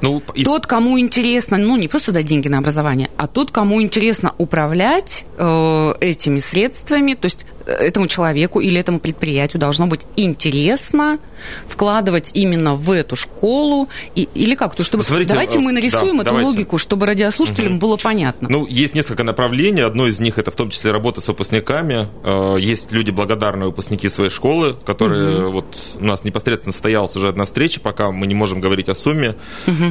Ну, 0.01 0.21
и... 0.33 0.43
Тот, 0.43 0.65
кому 0.65 0.99
интересно, 0.99 1.57
ну, 1.57 1.77
не 1.77 1.87
просто 1.87 2.11
дать 2.11 2.25
деньги 2.25 2.47
на 2.47 2.57
образование, 2.57 3.09
а 3.17 3.27
тот, 3.27 3.51
кому 3.51 3.81
интересно 3.81 4.33
управлять 4.37 5.25
э, 5.37 5.93
этими 5.99 6.39
средствами, 6.39 7.13
то 7.13 7.25
есть 7.25 7.45
этому 7.65 8.07
человеку 8.07 8.59
или 8.59 8.79
этому 8.79 8.99
предприятию 8.99 9.59
должно 9.59 9.87
быть 9.87 10.01
интересно 10.15 11.19
вкладывать 11.67 12.31
именно 12.33 12.75
в 12.75 12.91
эту 12.91 13.15
школу 13.15 13.89
и, 14.15 14.27
или 14.33 14.55
как? 14.55 14.75
То, 14.75 14.83
чтобы... 14.83 15.03
Смотрите, 15.03 15.31
давайте 15.31 15.59
мы 15.59 15.71
нарисуем 15.71 16.17
да, 16.17 16.23
эту 16.23 16.31
давайте. 16.31 16.47
логику, 16.47 16.77
чтобы 16.77 17.05
радиослушателям 17.05 17.73
угу. 17.73 17.81
было 17.81 17.97
понятно. 17.97 18.47
Ну, 18.49 18.65
есть 18.67 18.95
несколько 18.95 19.23
направлений. 19.23 19.81
Одно 19.81 20.07
из 20.07 20.19
них 20.19 20.37
это 20.37 20.51
в 20.51 20.55
том 20.55 20.69
числе 20.69 20.91
работа 20.91 21.21
с 21.21 21.27
выпускниками. 21.27 22.07
Э, 22.23 22.57
есть 22.59 22.91
люди, 22.91 23.11
благодарные 23.11 23.67
выпускники 23.67 24.07
своей 24.09 24.29
школы, 24.29 24.75
которые 24.85 25.45
угу. 25.45 25.51
вот 25.51 25.65
у 25.99 26.05
нас 26.05 26.23
непосредственно 26.23 26.71
состоялась 26.71 27.15
уже 27.15 27.29
одна 27.29 27.45
встреча, 27.45 27.79
пока 27.79 28.11
мы 28.11 28.27
не 28.27 28.35
можем 28.35 28.61
говорить 28.61 28.89
о 28.89 28.95
сумме, 28.95 29.35
угу. 29.67 29.83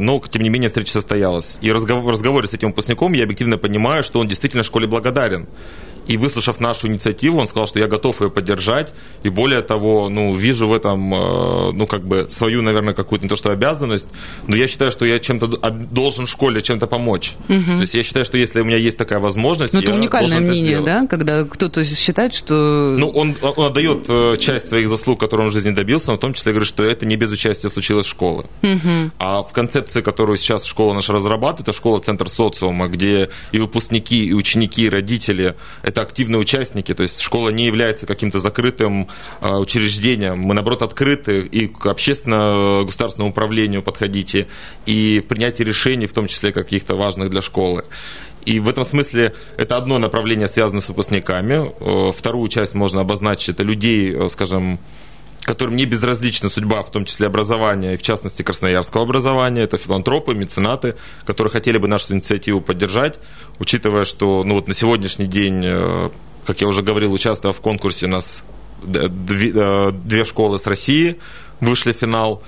но 0.00 0.22
тем 0.28 0.42
не 0.42 0.48
менее 0.48 0.68
встреча 0.68 0.92
состоялась. 0.92 1.58
И 1.60 1.70
в 1.70 2.08
разговоре 2.08 2.46
с 2.46 2.54
этим 2.54 2.68
выпускником 2.68 3.12
я 3.12 3.24
объективно 3.24 3.58
понимаю, 3.58 4.02
что 4.02 4.20
он 4.20 4.28
действительно 4.28 4.62
школе 4.62 4.86
благодарен. 4.86 5.46
И 6.08 6.16
выслушав 6.16 6.58
нашу 6.58 6.88
инициативу, 6.88 7.38
он 7.38 7.46
сказал, 7.46 7.68
что 7.68 7.78
я 7.78 7.86
готов 7.86 8.20
ее 8.20 8.30
поддержать. 8.30 8.94
И 9.22 9.28
более 9.28 9.60
того, 9.60 10.08
ну, 10.08 10.34
вижу 10.34 10.66
в 10.66 10.72
этом, 10.72 11.14
э, 11.14 11.72
ну, 11.72 11.86
как 11.86 12.06
бы 12.06 12.26
свою, 12.30 12.62
наверное, 12.62 12.94
какую-то 12.94 13.24
не 13.24 13.28
то 13.28 13.36
что 13.36 13.50
обязанность, 13.50 14.08
но 14.46 14.56
я 14.56 14.66
считаю, 14.66 14.90
что 14.90 15.04
я 15.04 15.18
чем-то 15.18 15.46
должен 15.46 16.26
в 16.26 16.30
школе 16.30 16.62
чем-то 16.62 16.86
помочь. 16.86 17.34
Угу. 17.48 17.62
То 17.62 17.80
есть 17.80 17.94
я 17.94 18.02
считаю, 18.02 18.24
что 18.24 18.38
если 18.38 18.60
у 18.60 18.64
меня 18.64 18.78
есть 18.78 18.96
такая 18.96 19.20
возможность, 19.20 19.74
ну, 19.74 19.80
это 19.80 19.92
уникальное 19.92 20.40
мнение, 20.40 20.80
да, 20.80 21.06
когда 21.06 21.44
кто-то 21.44 21.84
считает, 21.84 22.34
что... 22.34 22.96
Ну, 22.98 23.10
он, 23.10 23.36
он 23.42 23.66
отдает 23.66 24.04
э, 24.08 24.36
часть 24.38 24.68
своих 24.68 24.88
заслуг, 24.88 25.20
которые 25.20 25.46
он 25.46 25.50
в 25.50 25.52
жизни 25.52 25.70
добился, 25.70 26.10
но 26.10 26.16
в 26.16 26.20
том 26.20 26.32
числе 26.32 26.52
говорит, 26.52 26.68
что 26.68 26.82
это 26.82 27.04
не 27.04 27.16
без 27.16 27.30
участия 27.30 27.68
случилось 27.68 28.06
школы. 28.06 28.44
Угу. 28.62 29.10
А 29.18 29.42
в 29.42 29.52
концепции, 29.52 30.00
которую 30.00 30.38
сейчас 30.38 30.64
школа 30.64 30.94
наша 30.94 31.12
разрабатывает, 31.12 31.68
это 31.68 31.76
школа-центр 31.76 32.28
социума, 32.28 32.88
где 32.88 33.28
и 33.52 33.58
выпускники, 33.58 34.24
и 34.24 34.32
ученики, 34.32 34.82
и 34.82 34.88
родители– 34.88 35.54
это 35.82 35.97
это 35.98 36.02
активные 36.02 36.38
участники, 36.38 36.94
то 36.94 37.02
есть 37.02 37.20
школа 37.20 37.50
не 37.50 37.66
является 37.66 38.06
каким-то 38.06 38.38
закрытым 38.38 39.08
э, 39.40 39.56
учреждением. 39.56 40.38
Мы, 40.38 40.54
наоборот, 40.54 40.82
открыты 40.82 41.40
и 41.40 41.66
к 41.66 41.86
общественно-государственному 41.86 43.30
управлению 43.30 43.82
подходите, 43.82 44.46
и 44.86 45.20
в 45.20 45.26
принятии 45.26 45.64
решений, 45.64 46.06
в 46.06 46.12
том 46.12 46.28
числе 46.28 46.52
каких-то 46.52 46.94
важных 46.94 47.30
для 47.30 47.42
школы. 47.42 47.84
И 48.44 48.60
в 48.60 48.68
этом 48.68 48.84
смысле 48.84 49.34
это 49.56 49.76
одно 49.76 49.98
направление, 49.98 50.48
связанное 50.48 50.82
с 50.82 50.88
выпускниками. 50.88 51.72
Э, 51.80 52.12
вторую 52.12 52.48
часть 52.48 52.74
можно 52.74 53.00
обозначить, 53.00 53.50
это 53.50 53.64
людей, 53.64 54.14
э, 54.14 54.28
скажем, 54.28 54.78
которым 55.48 55.76
не 55.76 55.86
безразлична 55.86 56.50
судьба, 56.50 56.82
в 56.82 56.92
том 56.92 57.06
числе 57.06 57.26
образования, 57.26 57.94
и 57.94 57.96
в 57.96 58.02
частности 58.02 58.42
красноярского 58.42 59.04
образования. 59.04 59.62
Это 59.62 59.78
филантропы, 59.78 60.34
меценаты, 60.34 60.94
которые 61.24 61.50
хотели 61.50 61.78
бы 61.78 61.88
нашу 61.88 62.12
инициативу 62.12 62.60
поддержать, 62.60 63.18
учитывая, 63.58 64.04
что 64.04 64.44
ну, 64.44 64.56
вот 64.56 64.68
на 64.68 64.74
сегодняшний 64.74 65.26
день, 65.26 65.62
э, 65.64 66.10
как 66.46 66.60
я 66.60 66.68
уже 66.68 66.82
говорил, 66.82 67.14
участвуя 67.14 67.54
в 67.54 67.62
конкурсе, 67.62 68.06
у 68.06 68.10
нас 68.10 68.44
две, 68.82 69.52
э, 69.54 69.90
две 69.92 70.26
школы 70.26 70.58
с 70.58 70.66
России 70.66 71.16
вышли 71.60 71.92
в 71.92 71.96
финал. 71.96 72.42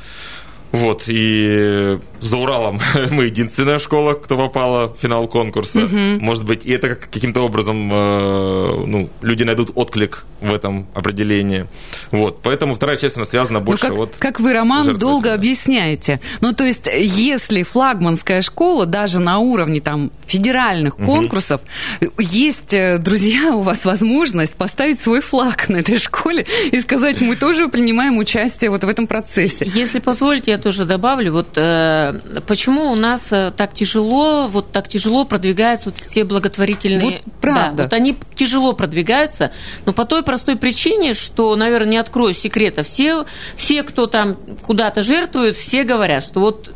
Вот, 0.70 1.04
и 1.06 1.98
за 2.20 2.36
Уралом 2.36 2.80
мы 3.10 3.24
единственная 3.24 3.78
школа, 3.78 4.12
кто 4.12 4.36
попала 4.36 4.88
в 4.88 4.98
финал 4.98 5.26
конкурса. 5.26 5.86
Угу. 5.86 6.20
Может 6.20 6.44
быть, 6.44 6.66
и 6.66 6.72
это 6.72 6.96
каким-то 6.96 7.40
образом 7.40 7.90
э, 7.90 8.84
ну, 8.86 9.08
люди 9.22 9.44
найдут 9.44 9.70
отклик 9.74 10.26
в 10.40 10.53
этом 10.53 10.87
определении. 10.94 11.66
Вот, 12.11 12.40
поэтому 12.42 12.74
вторая 12.74 12.96
часть, 12.96 13.16
она 13.16 13.24
связана 13.24 13.61
больше 13.61 13.85
ну, 13.85 13.88
как, 13.88 13.98
вот... 13.98 14.14
Как 14.18 14.40
вы, 14.40 14.53
Роман, 14.53 14.98
долго 14.98 15.35
объясняете. 15.35 16.20
Ну, 16.40 16.53
то 16.53 16.64
есть, 16.64 16.87
если 16.87 17.62
флагманская 17.62 18.42
школа, 18.42 18.87
даже 18.87 19.20
на 19.20 19.38
уровне 19.38 19.81
там 19.81 20.11
федеральных 20.26 20.98
угу. 20.98 21.07
конкурсов, 21.07 21.61
есть, 22.18 22.72
э, 22.72 22.98
друзья, 22.98 23.55
у 23.55 23.61
вас 23.61 23.85
возможность 23.85 24.55
поставить 24.55 25.00
свой 25.00 25.20
флаг 25.20 25.68
на 25.68 25.79
этой 25.79 25.98
школе 25.98 26.46
и 26.72 26.81
сказать, 26.81 27.20
мы 27.20 27.37
тоже 27.37 27.68
принимаем 27.68 28.18
участие 28.18 28.70
вот 28.70 28.85
в 28.85 28.88
этом 28.88 29.07
процессе. 29.07 29.66
Если 29.66 29.98
позволите, 29.98 30.53
я 30.53 30.59
тоже 30.59 30.85
добавлю, 30.85 31.33
вот 31.33 31.57
э, 31.57 32.40
почему 32.46 32.90
у 32.90 32.94
нас 32.94 33.33
э, 33.33 33.53
так 33.57 33.74
тяжело, 33.74 34.46
вот 34.46 34.72
так 34.72 34.88
тяжело 34.88 35.24
продвигаются 35.24 35.90
вот 35.90 35.98
все 35.98 36.24
благотворительные... 36.24 37.00
Вот 37.00 37.35
правда. 37.40 37.76
Да, 37.76 37.83
вот 37.85 37.92
они 37.92 38.16
тяжело 38.35 38.72
продвигаются, 38.72 39.53
но 39.87 39.92
по 39.92 40.05
той 40.05 40.22
простой 40.30 40.54
причине, 40.54 41.12
что, 41.14 41.56
наверное, 41.56 41.90
не 41.90 41.96
открою 41.96 42.34
секрета, 42.34 42.84
все, 42.84 43.24
все 43.56 43.82
кто 43.82 44.06
там 44.06 44.36
куда-то 44.62 45.02
жертвует, 45.02 45.56
все 45.56 45.82
говорят, 45.82 46.22
что 46.22 46.38
вот 46.38 46.72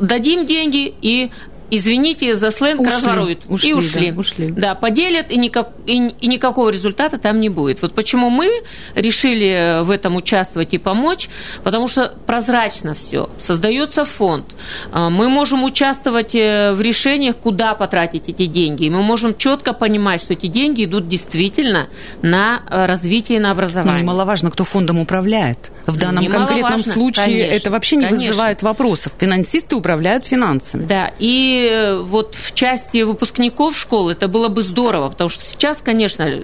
дадим 0.00 0.46
деньги 0.46 0.94
и 1.02 1.30
извините 1.76 2.34
за 2.34 2.50
сленг, 2.50 2.80
ушли, 2.80 2.92
разворуют. 2.92 3.40
Ушли, 3.48 3.70
и 3.70 3.72
ушли. 3.72 4.10
Да, 4.10 4.20
ушли. 4.20 4.50
Да, 4.50 4.74
поделят, 4.74 5.30
и, 5.30 5.36
никак, 5.36 5.70
и, 5.86 6.08
и 6.08 6.26
никакого 6.26 6.70
результата 6.70 7.18
там 7.18 7.40
не 7.40 7.48
будет. 7.48 7.82
Вот 7.82 7.94
почему 7.94 8.30
мы 8.30 8.50
решили 8.94 9.82
в 9.82 9.90
этом 9.90 10.16
участвовать 10.16 10.74
и 10.74 10.78
помочь, 10.78 11.28
потому 11.62 11.88
что 11.88 12.14
прозрачно 12.26 12.94
все. 12.94 13.28
Создается 13.38 14.04
фонд. 14.04 14.46
А, 14.92 15.10
мы 15.10 15.28
можем 15.28 15.64
участвовать 15.64 16.34
э, 16.34 16.72
в 16.72 16.80
решениях, 16.80 17.36
куда 17.36 17.74
потратить 17.74 18.28
эти 18.28 18.46
деньги. 18.46 18.84
И 18.84 18.90
мы 18.90 19.02
можем 19.02 19.36
четко 19.36 19.72
понимать, 19.72 20.22
что 20.22 20.34
эти 20.34 20.46
деньги 20.46 20.84
идут 20.84 21.08
действительно 21.08 21.88
на 22.22 22.62
э, 22.68 22.86
развитие 22.86 23.38
и 23.38 23.40
на 23.40 23.50
образование. 23.50 23.94
Но 23.94 24.00
немаловажно, 24.00 24.50
кто 24.50 24.64
фондом 24.64 24.98
управляет. 24.98 25.70
В 25.86 25.96
данном 25.96 26.26
конкретном 26.26 26.82
случае 26.82 27.24
конечно, 27.24 27.56
это 27.56 27.70
вообще 27.70 27.96
не 27.96 28.04
конечно. 28.06 28.26
вызывает 28.26 28.62
вопросов. 28.62 29.12
Финансисты 29.18 29.76
управляют 29.76 30.24
финансами. 30.24 30.86
Да, 30.86 31.10
и 31.18 31.98
вот 32.02 32.34
в 32.34 32.54
части 32.54 33.02
выпускников 33.02 33.76
школы 33.76 34.12
это 34.12 34.28
было 34.28 34.48
бы 34.48 34.62
здорово, 34.62 35.10
потому 35.10 35.28
что 35.28 35.44
сейчас, 35.44 35.78
конечно, 35.84 36.42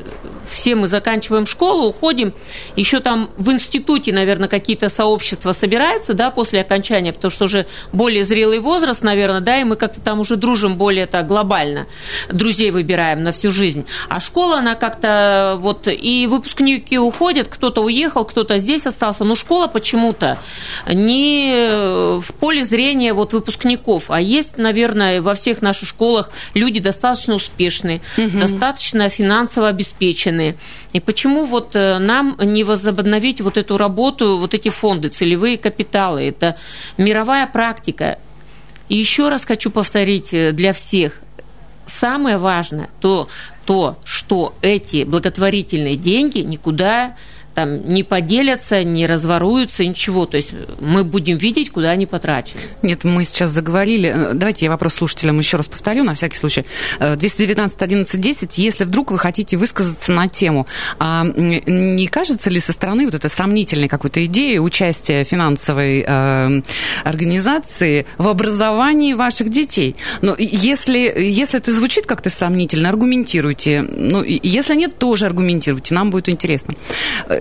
все 0.50 0.74
мы 0.74 0.88
заканчиваем 0.88 1.46
школу, 1.46 1.88
уходим, 1.88 2.34
еще 2.76 3.00
там 3.00 3.30
в 3.36 3.50
институте, 3.50 4.12
наверное, 4.12 4.48
какие-то 4.48 4.88
сообщества 4.88 5.52
собираются, 5.52 6.14
да, 6.14 6.30
после 6.30 6.60
окончания, 6.60 7.12
потому 7.12 7.30
что 7.30 7.44
уже 7.44 7.66
более 7.92 8.24
зрелый 8.24 8.58
возраст, 8.58 9.02
наверное, 9.02 9.40
да, 9.40 9.60
и 9.60 9.64
мы 9.64 9.76
как-то 9.76 10.00
там 10.00 10.20
уже 10.20 10.36
дружим 10.36 10.76
более 10.76 11.06
так 11.06 11.26
глобально, 11.26 11.86
друзей 12.30 12.70
выбираем 12.70 13.22
на 13.22 13.32
всю 13.32 13.50
жизнь. 13.50 13.86
А 14.08 14.20
школа, 14.20 14.58
она 14.58 14.74
как-то 14.74 15.56
вот, 15.58 15.88
и 15.88 16.26
выпускники 16.26 16.98
уходят, 16.98 17.48
кто-то 17.48 17.82
уехал, 17.82 18.24
кто-то 18.24 18.58
здесь 18.58 18.86
остался, 18.86 19.24
но 19.24 19.34
школа 19.34 19.66
почему-то 19.66 20.38
не 20.86 22.20
в 22.20 22.32
поле 22.34 22.64
зрения 22.64 23.12
вот 23.12 23.32
выпускников, 23.32 24.10
а 24.10 24.20
есть, 24.20 24.58
наверное, 24.58 25.22
во 25.22 25.34
всех 25.34 25.62
наших 25.62 25.88
школах 25.88 26.30
люди 26.54 26.80
достаточно 26.80 27.34
успешные, 27.34 28.00
угу. 28.16 28.38
достаточно 28.38 29.08
финансово 29.08 29.68
обеспеченные, 29.68 30.39
стороны. 30.40 30.56
И 30.92 31.00
почему 31.00 31.44
вот 31.44 31.76
э, 31.76 31.98
нам 31.98 32.36
не 32.40 32.64
возобновить 32.64 33.40
вот 33.40 33.56
эту 33.56 33.76
работу, 33.76 34.38
вот 34.38 34.54
эти 34.54 34.68
фонды, 34.70 35.08
целевые 35.08 35.58
капиталы? 35.58 36.28
Это 36.28 36.56
мировая 36.98 37.46
практика. 37.46 38.18
И 38.88 38.96
еще 38.96 39.28
раз 39.28 39.44
хочу 39.44 39.70
повторить 39.70 40.32
э, 40.32 40.52
для 40.52 40.72
всех, 40.72 41.20
самое 41.86 42.38
важное 42.38 42.88
то, 43.00 43.28
то, 43.66 43.96
что 44.04 44.54
эти 44.62 45.04
благотворительные 45.04 45.96
деньги 45.96 46.38
никуда 46.38 47.16
там 47.60 47.86
не 47.88 48.02
поделятся, 48.02 48.82
не 48.84 49.06
разворуются, 49.06 49.84
ничего. 49.84 50.24
То 50.24 50.38
есть 50.38 50.52
мы 50.80 51.04
будем 51.04 51.36
видеть, 51.36 51.70
куда 51.70 51.90
они 51.90 52.06
потрачены. 52.06 52.60
Нет, 52.80 53.04
мы 53.04 53.24
сейчас 53.24 53.50
заговорили. 53.50 54.12
Э, 54.14 54.30
давайте 54.34 54.64
я 54.64 54.70
вопрос 54.70 54.94
слушателям 54.94 55.38
еще 55.38 55.58
раз 55.58 55.66
повторю, 55.66 56.04
на 56.04 56.14
всякий 56.14 56.38
случай. 56.38 56.64
219 56.98 57.82
11 57.82 58.20
10, 58.20 58.58
если 58.58 58.84
вдруг 58.84 59.10
вы 59.10 59.18
хотите 59.18 59.58
высказаться 59.58 60.12
на 60.12 60.28
тему, 60.28 60.66
а 60.98 61.24
не 61.24 62.06
кажется 62.06 62.48
ли 62.48 62.60
со 62.60 62.72
стороны 62.72 63.04
вот 63.04 63.14
этой 63.14 63.30
сомнительной 63.30 63.88
какой-то 63.88 64.24
идеи 64.24 64.56
участия 64.58 65.24
финансовой 65.24 66.04
э, 66.06 66.62
организации 67.04 68.06
в 68.16 68.28
образовании 68.28 69.12
ваших 69.12 69.50
детей? 69.50 69.96
Но 70.22 70.34
если, 70.38 70.98
если 70.98 71.58
это 71.58 71.72
звучит 71.72 72.06
как-то 72.06 72.30
сомнительно, 72.30 72.88
аргументируйте. 72.88 73.82
Ну, 73.82 74.22
если 74.24 74.74
нет, 74.76 74.98
тоже 74.98 75.26
аргументируйте, 75.26 75.94
нам 75.94 76.10
будет 76.10 76.30
интересно. 76.30 76.74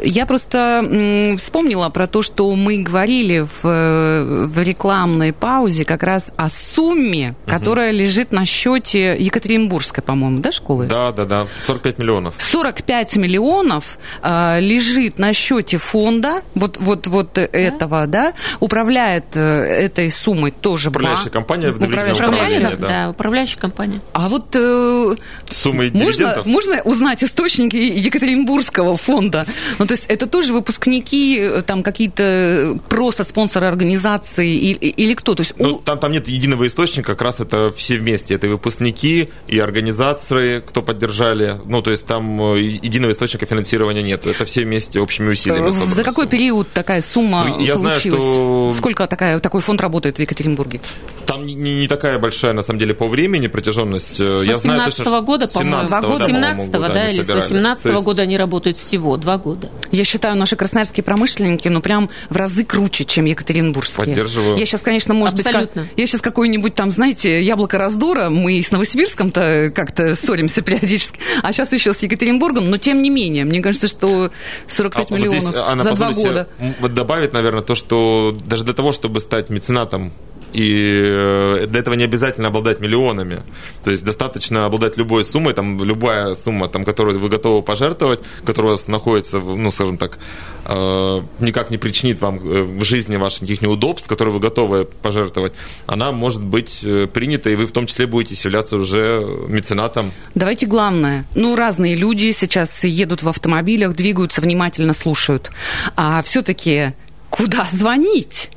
Э, 0.09 0.11
я 0.11 0.25
просто 0.25 1.35
вспомнила 1.37 1.89
про 1.89 2.07
то, 2.07 2.21
что 2.21 2.53
мы 2.55 2.81
говорили 2.83 3.39
в, 3.61 4.47
в 4.47 4.61
рекламной 4.61 5.33
паузе 5.33 5.85
как 5.85 6.03
раз 6.03 6.31
о 6.35 6.49
сумме, 6.49 7.29
угу. 7.29 7.51
которая 7.51 7.91
лежит 7.91 8.31
на 8.31 8.45
счете 8.45 9.15
Екатеринбургской, 9.19 10.03
по-моему, 10.03 10.39
да, 10.39 10.51
школы? 10.51 10.87
Да, 10.87 11.11
да, 11.11 11.25
да, 11.25 11.47
45 11.65 11.99
миллионов. 11.99 12.35
45 12.37 13.15
миллионов 13.17 13.99
э, 14.21 14.59
лежит 14.59 15.19
на 15.19 15.33
счете 15.33 15.77
фонда, 15.77 16.41
вот, 16.55 16.77
вот, 16.79 17.07
вот 17.07 17.33
да? 17.33 17.41
этого, 17.41 18.07
да, 18.07 18.33
управляет 18.59 19.35
э, 19.35 19.39
этой 19.39 20.09
суммой 20.11 20.51
тоже 20.51 20.89
Управляющая 20.89 21.29
компания 21.29 21.71
в 21.71 21.75
управляющая 21.75 22.25
компания, 22.25 22.77
да, 22.79 22.87
да, 22.87 23.09
управляющая 23.09 23.59
компания. 23.59 24.01
А 24.13 24.29
вот 24.29 24.55
э, 24.55 25.15
Суммы 25.49 25.91
можно, 25.93 26.41
можно 26.45 26.81
узнать 26.83 27.23
источники 27.23 27.75
Екатеринбургского 27.75 28.97
фонда? 28.97 29.45
Ну, 29.77 29.85
то 29.89 29.93
есть 29.93 30.05
это 30.07 30.27
тоже 30.27 30.53
выпускники, 30.53 31.39
э, 31.39 31.61
там 31.63 31.81
какие-то 31.81 32.23
э, 32.23 32.75
просто 32.89 33.23
спонсоры 33.23 33.65
организации 33.65 34.55
или, 34.55 34.77
или 34.77 35.15
кто? 35.15 35.33
То 35.33 35.41
есть, 35.41 35.55
ну, 35.57 35.77
у... 35.77 35.79
там, 35.79 35.97
там 35.97 36.11
нет 36.11 36.27
единого 36.27 36.67
источника, 36.67 37.13
как 37.13 37.23
раз 37.23 37.39
это 37.39 37.71
все 37.71 37.97
вместе. 37.97 38.35
Это 38.35 38.45
и 38.45 38.51
выпускники, 38.51 39.29
и 39.47 39.57
организации, 39.57 40.59
кто 40.59 40.83
поддержали. 40.83 41.59
Ну, 41.65 41.81
то 41.81 41.89
есть 41.89 42.05
там 42.05 42.39
э, 42.53 42.61
единого 42.61 43.13
источника 43.13 43.47
финансирования 43.47 44.03
нет. 44.03 44.27
Это 44.27 44.45
все 44.45 44.63
вместе 44.63 44.99
общими 44.99 45.31
усилиями. 45.31 45.71
За 45.71 46.03
какой 46.03 46.25
сумма. 46.25 46.27
период 46.27 46.71
такая 46.71 47.01
сумма 47.01 47.45
ну, 47.47 47.59
я 47.59 47.73
получилась? 47.73 48.23
Знаю, 48.23 48.73
что... 48.73 48.73
Сколько 48.77 49.07
такая, 49.07 49.39
такой 49.39 49.61
фонд 49.61 49.81
работает 49.81 50.17
в 50.17 50.21
Екатеринбурге? 50.21 50.81
Там 51.25 51.47
не, 51.47 51.55
не 51.55 51.87
такая 51.87 52.19
большая, 52.19 52.53
на 52.53 52.61
самом 52.61 52.79
деле, 52.79 52.93
по 52.93 53.07
времени 53.07 53.47
протяженность. 53.47 54.17
С 54.17 54.43
я 54.43 54.59
знаю 54.59 54.91
точно, 54.91 55.21
года, 55.21 55.47
по-моему. 55.47 55.87
17 55.87 56.19
да, 56.19 56.25
17 56.27 56.71
да, 56.71 56.79
да, 56.79 57.07
или 57.07 57.21
с 57.23 57.29
18 57.29 57.85
-го 57.87 58.03
года 58.03 58.21
они 58.21 58.37
работают 58.37 58.77
всего, 58.77 59.17
два 59.17 59.39
года. 59.39 59.71
Я 59.91 60.03
считаю, 60.03 60.35
наши 60.35 60.55
красноярские 60.55 61.03
промышленники, 61.03 61.67
ну, 61.67 61.81
прям 61.81 62.09
в 62.29 62.35
разы 62.35 62.63
круче, 62.63 63.05
чем 63.05 63.25
екатеринбургские. 63.25 64.05
Поддерживаю. 64.05 64.57
Я 64.57 64.65
сейчас, 64.65 64.81
конечно, 64.81 65.13
может 65.13 65.39
Абсолютно. 65.39 65.81
быть, 65.81 65.89
как, 65.89 65.97
я 65.97 66.05
сейчас 66.05 66.21
какой-нибудь 66.21 66.75
там, 66.75 66.91
знаете, 66.91 67.41
яблоко 67.41 67.77
раздора, 67.77 68.29
мы 68.29 68.61
с 68.61 68.71
Новосибирском-то 68.71 69.71
как-то 69.73 70.15
ссоримся 70.15 70.61
периодически, 70.63 71.19
а 71.41 71.51
сейчас 71.51 71.71
еще 71.73 71.93
с 71.93 71.99
Екатеринбургом, 71.99 72.69
но 72.69 72.77
тем 72.77 73.01
не 73.01 73.09
менее, 73.09 73.45
мне 73.45 73.61
кажется, 73.61 73.87
что 73.87 74.31
45 74.67 75.11
а, 75.11 75.13
миллионов 75.13 75.43
вот 75.43 75.49
здесь, 75.49 75.63
Анна, 75.67 75.83
за 75.83 75.95
два 75.95 76.11
года. 76.11 76.47
Добавить, 76.89 77.33
наверное, 77.33 77.61
то, 77.61 77.75
что 77.75 78.37
даже 78.45 78.63
для 78.63 78.73
того, 78.73 78.91
чтобы 78.91 79.19
стать 79.19 79.49
меценатом 79.49 80.13
и 80.53 81.01
э, 81.05 81.67
для 81.67 81.79
этого 81.79 81.95
не 81.95 82.03
обязательно 82.03 82.47
обладать 82.47 82.79
миллионами. 82.79 83.43
То 83.83 83.91
есть 83.91 84.03
достаточно 84.03 84.65
обладать 84.65 84.97
любой 84.97 85.23
суммой, 85.23 85.53
там 85.53 85.83
любая 85.83 86.35
сумма, 86.35 86.67
там, 86.67 86.83
которую 86.83 87.19
вы 87.19 87.29
готовы 87.29 87.61
пожертвовать, 87.61 88.19
которая 88.45 88.71
у 88.71 88.73
вас 88.73 88.87
находится, 88.87 89.39
ну, 89.39 89.71
скажем 89.71 89.97
так, 89.97 90.19
э, 90.65 91.21
никак 91.39 91.69
не 91.69 91.77
причинит 91.77 92.21
вам 92.21 92.37
э, 92.37 92.63
в 92.63 92.83
жизни 92.83 93.17
ваших 93.17 93.43
никаких 93.43 93.61
неудобств, 93.61 94.07
которые 94.07 94.33
вы 94.33 94.39
готовы 94.39 94.85
пожертвовать, 94.85 95.53
она 95.85 96.11
может 96.11 96.43
быть 96.43 96.85
принята, 97.13 97.49
и 97.49 97.55
вы 97.55 97.65
в 97.65 97.71
том 97.71 97.85
числе 97.85 98.07
будете 98.07 98.35
являться 98.43 98.75
уже 98.75 99.25
меценатом. 99.47 100.11
Давайте 100.35 100.65
главное. 100.65 101.25
Ну, 101.35 101.55
разные 101.55 101.95
люди 101.95 102.31
сейчас 102.31 102.83
едут 102.83 103.23
в 103.23 103.29
автомобилях, 103.29 103.95
двигаются, 103.95 104.41
внимательно 104.41 104.93
слушают. 104.93 105.51
А 105.95 106.21
все-таки 106.21 106.93
куда 107.29 107.67
звонить? 107.71 108.49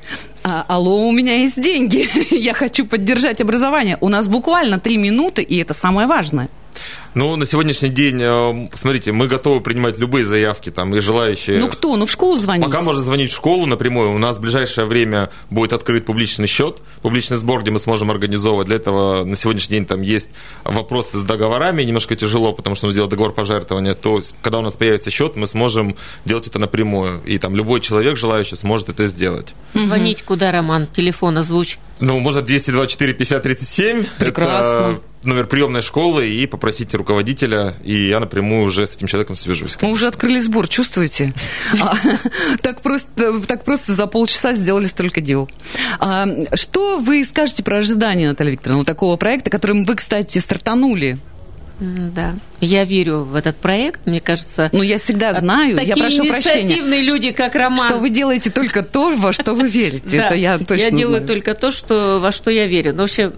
А, 0.44 0.64
алло, 0.66 1.06
у 1.06 1.12
меня 1.12 1.36
есть 1.36 1.60
деньги, 1.60 2.06
я 2.34 2.54
хочу 2.54 2.86
поддержать 2.86 3.40
образование. 3.40 3.98
У 4.00 4.08
нас 4.08 4.26
буквально 4.26 4.80
три 4.80 4.96
минуты, 4.96 5.42
и 5.42 5.56
это 5.58 5.74
самое 5.74 6.08
важное. 6.08 6.48
Ну, 7.14 7.36
на 7.36 7.44
сегодняшний 7.44 7.90
день, 7.90 8.22
э, 8.22 8.68
смотрите, 8.74 9.12
мы 9.12 9.28
готовы 9.28 9.60
принимать 9.60 9.98
любые 9.98 10.24
заявки 10.24 10.70
там 10.70 10.94
и 10.94 11.00
желающие. 11.00 11.60
Ну 11.60 11.68
кто? 11.68 11.94
Ну 11.96 12.06
в 12.06 12.10
школу 12.10 12.38
звонить? 12.38 12.64
Пока 12.64 12.80
можно 12.80 13.02
звонить 13.02 13.30
в 13.30 13.34
школу 13.34 13.66
напрямую. 13.66 14.14
У 14.14 14.18
нас 14.18 14.38
в 14.38 14.40
ближайшее 14.40 14.86
время 14.86 15.30
будет 15.50 15.74
открыт 15.74 16.06
публичный 16.06 16.46
счет, 16.46 16.78
публичный 17.02 17.36
сбор, 17.36 17.60
где 17.62 17.70
мы 17.70 17.78
сможем 17.78 18.10
организовывать. 18.10 18.68
Для 18.68 18.76
этого 18.76 19.24
на 19.24 19.36
сегодняшний 19.36 19.76
день 19.76 19.86
там 19.86 20.00
есть 20.00 20.30
вопросы 20.64 21.18
с 21.18 21.22
договорами. 21.22 21.82
Немножко 21.82 22.16
тяжело, 22.16 22.54
потому 22.54 22.76
что 22.76 22.86
нужно 22.86 22.94
сделать 22.94 23.10
договор 23.10 23.34
пожертвования. 23.34 23.94
То 23.94 24.16
есть, 24.16 24.34
когда 24.40 24.60
у 24.60 24.62
нас 24.62 24.76
появится 24.76 25.10
счет, 25.10 25.36
мы 25.36 25.46
сможем 25.46 25.96
делать 26.24 26.46
это 26.46 26.58
напрямую. 26.58 27.20
И 27.26 27.36
там 27.36 27.54
любой 27.54 27.80
человек, 27.80 28.16
желающий, 28.16 28.56
сможет 28.56 28.88
это 28.88 29.06
сделать. 29.06 29.54
Звонить 29.74 30.22
куда, 30.22 30.50
Роман? 30.50 30.86
Телефон 30.86 31.36
озвучь. 31.36 31.78
Ну, 32.00 32.18
можно 32.20 32.40
224 32.40 33.12
50 33.12 33.42
37. 33.42 34.06
Прекрасно. 34.18 34.54
Это 34.56 35.11
номер 35.24 35.46
приемной 35.46 35.82
школы 35.82 36.28
и 36.28 36.46
попросить 36.46 36.94
руководителя, 36.94 37.74
и 37.82 38.08
я 38.08 38.20
напрямую 38.20 38.64
уже 38.64 38.86
с 38.86 38.96
этим 38.96 39.06
человеком 39.06 39.36
свяжусь. 39.36 39.76
Мы 39.80 39.90
уже 39.90 40.06
открыли 40.06 40.38
сбор, 40.38 40.68
чувствуете? 40.68 41.32
А, 41.80 41.94
так, 42.62 42.82
просто, 42.82 43.40
так 43.46 43.64
просто 43.64 43.94
за 43.94 44.06
полчаса 44.06 44.54
сделали 44.54 44.86
столько 44.86 45.20
дел. 45.20 45.50
А, 45.98 46.26
что 46.54 46.98
вы 46.98 47.24
скажете 47.24 47.62
про 47.62 47.78
ожидания, 47.78 48.28
Наталья 48.28 48.52
Викторовна, 48.52 48.84
такого 48.84 49.16
проекта, 49.16 49.50
которым 49.50 49.84
вы, 49.84 49.96
кстати, 49.96 50.38
стартанули? 50.38 51.18
Да. 51.82 52.36
Я 52.60 52.84
верю 52.84 53.24
в 53.24 53.34
этот 53.34 53.56
проект, 53.56 54.06
мне 54.06 54.20
кажется. 54.20 54.70
Ну, 54.72 54.82
я 54.82 54.98
всегда 54.98 55.32
знаю, 55.32 55.76
такие 55.76 55.94
я 55.96 55.96
прошу 55.96 56.24
прощения. 56.28 56.76
люди, 57.00 57.32
как 57.32 57.56
Роман. 57.56 57.88
Что 57.88 57.98
вы 57.98 58.10
делаете 58.10 58.50
только 58.50 58.84
то, 58.84 59.10
во 59.16 59.32
что 59.32 59.54
вы 59.54 59.68
верите. 59.68 60.18
Это 60.18 60.34
я 60.34 60.58
точно 60.58 60.84
Я 60.84 60.90
делаю 60.92 61.26
только 61.26 61.54
то, 61.54 61.72
что, 61.72 62.20
во 62.20 62.30
что 62.30 62.52
я 62.52 62.66
верю. 62.66 62.94
Но 62.94 63.02
вообще, 63.02 63.32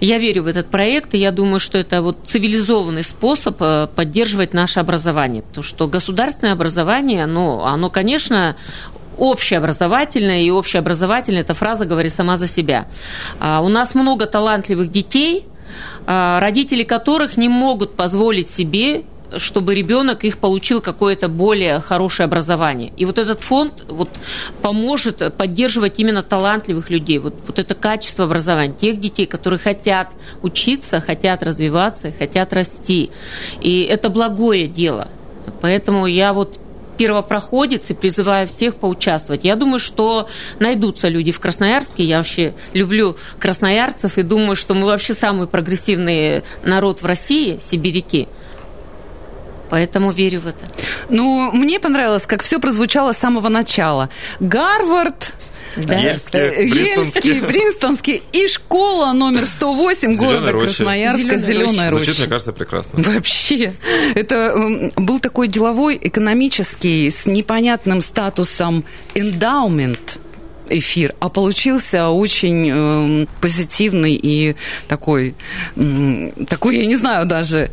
я 0.00 0.18
верю 0.18 0.42
в 0.42 0.46
этот 0.46 0.66
проект, 0.66 1.14
и 1.14 1.18
я 1.18 1.32
думаю, 1.32 1.58
что 1.58 1.78
это 1.78 2.02
вот 2.02 2.18
цивилизованный 2.26 3.02
способ 3.02 3.56
э, 3.62 3.88
поддерживать 3.94 4.52
наше 4.52 4.80
образование. 4.80 5.40
Потому 5.40 5.64
что 5.64 5.86
государственное 5.86 6.52
образование, 6.52 7.24
оно, 7.24 7.64
оно 7.64 7.88
конечно, 7.88 8.56
общеобразовательное, 9.16 10.42
и 10.42 10.50
общеобразовательное, 10.50 11.40
эта 11.40 11.54
фраза 11.54 11.86
говорит 11.86 12.12
сама 12.12 12.36
за 12.36 12.46
себя. 12.46 12.86
А 13.38 13.62
у 13.62 13.68
нас 13.68 13.94
много 13.94 14.26
талантливых 14.26 14.90
детей, 14.90 15.44
а, 15.44 15.49
родители 16.10 16.82
которых 16.82 17.36
не 17.36 17.48
могут 17.48 17.94
позволить 17.94 18.50
себе 18.50 19.04
чтобы 19.36 19.76
ребенок 19.76 20.24
их 20.24 20.38
получил 20.38 20.80
какое-то 20.80 21.28
более 21.28 21.78
хорошее 21.78 22.24
образование. 22.24 22.92
И 22.96 23.04
вот 23.04 23.16
этот 23.16 23.40
фонд 23.42 23.84
вот, 23.86 24.08
поможет 24.60 25.34
поддерживать 25.36 26.00
именно 26.00 26.24
талантливых 26.24 26.90
людей, 26.90 27.18
вот, 27.18 27.34
вот 27.46 27.60
это 27.60 27.76
качество 27.76 28.24
образования, 28.24 28.74
тех 28.80 28.98
детей, 28.98 29.26
которые 29.26 29.60
хотят 29.60 30.08
учиться, 30.42 30.98
хотят 30.98 31.44
развиваться, 31.44 32.10
хотят 32.10 32.52
расти. 32.52 33.10
И 33.60 33.82
это 33.82 34.10
благое 34.10 34.66
дело. 34.66 35.06
Поэтому 35.60 36.06
я 36.06 36.32
вот 36.32 36.58
первопроходец 37.00 37.88
и 37.88 37.94
призываю 37.94 38.46
всех 38.46 38.76
поучаствовать. 38.76 39.42
Я 39.42 39.56
думаю, 39.56 39.78
что 39.78 40.28
найдутся 40.58 41.08
люди 41.08 41.32
в 41.32 41.40
Красноярске. 41.40 42.04
Я 42.04 42.18
вообще 42.18 42.52
люблю 42.74 43.16
красноярцев 43.38 44.18
и 44.18 44.22
думаю, 44.22 44.54
что 44.54 44.74
мы 44.74 44.84
вообще 44.84 45.14
самый 45.14 45.46
прогрессивный 45.46 46.42
народ 46.62 47.00
в 47.00 47.06
России, 47.06 47.58
сибиряки. 47.58 48.28
Поэтому 49.70 50.10
верю 50.10 50.40
в 50.40 50.48
это. 50.48 50.70
Ну, 51.08 51.50
мне 51.52 51.80
понравилось, 51.80 52.26
как 52.26 52.42
все 52.42 52.58
прозвучало 52.58 53.12
с 53.12 53.16
самого 53.16 53.48
начала. 53.48 54.10
Гарвард, 54.38 55.32
да. 55.76 55.98
Ельский, 55.98 56.38
э, 56.38 56.64
Ельский, 56.66 57.40
Принстонский 57.40 58.22
и 58.32 58.46
школа 58.48 59.12
номер 59.12 59.46
108 59.46 60.14
города 60.16 60.52
роща. 60.52 60.76
Красноярска 60.76 61.36
«Зеленая 61.36 61.90
роща». 61.90 62.04
Звучит, 62.04 62.18
мне 62.18 62.28
кажется, 62.28 62.52
прекрасно. 62.52 63.02
Вообще. 63.02 63.72
Это 64.14 64.90
был 64.96 65.20
такой 65.20 65.48
деловой, 65.48 65.98
экономический, 66.02 67.10
с 67.10 67.26
непонятным 67.26 68.02
статусом 68.02 68.84
эндаумент– 69.14 70.18
эфир, 70.70 71.14
а 71.20 71.28
получился 71.28 72.08
очень 72.08 72.68
э, 72.70 73.26
позитивный 73.40 74.14
и 74.14 74.56
такой, 74.88 75.34
э, 75.76 76.30
такой, 76.48 76.78
я 76.78 76.86
не 76.86 76.96
знаю 76.96 77.26
даже, 77.26 77.70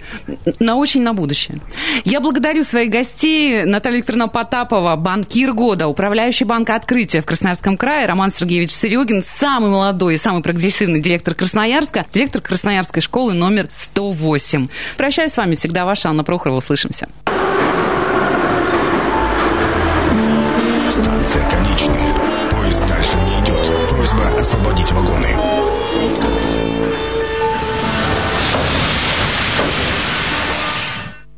на 0.59 0.75
очень 0.75 1.01
на 1.01 1.13
будущее. 1.13 1.59
Я 2.03 2.19
благодарю 2.19 2.63
своих 2.63 2.89
гостей 2.89 3.63
Наталью 3.63 3.99
Викторовну 3.99 4.29
Потапова, 4.29 4.95
банкир 4.95 5.53
года, 5.53 5.87
управляющий 5.87 6.45
банка 6.45 6.75
«Открытие» 6.75 7.21
в 7.21 7.25
Красноярском 7.25 7.77
крае, 7.77 8.05
Роман 8.05 8.31
Сергеевич 8.31 8.71
Серегин, 8.71 9.23
самый 9.23 9.69
молодой 9.69 10.15
и 10.15 10.17
самый 10.17 10.41
прогрессивный 10.41 10.99
директор 10.99 11.33
Красноярска, 11.33 12.05
директор 12.13 12.41
Красноярской 12.41 13.01
школы 13.01 13.33
номер 13.33 13.69
108. 13.71 14.67
Прощаюсь 14.97 15.31
с 15.31 15.37
вами 15.37 15.55
всегда 15.55 15.85
ваша 15.85 16.09
Анна 16.09 16.23
Прохорова. 16.23 16.57
Услышимся. 16.57 17.07
Станция 20.89 21.47
конечная. 21.49 22.06
vagone. 24.97 25.46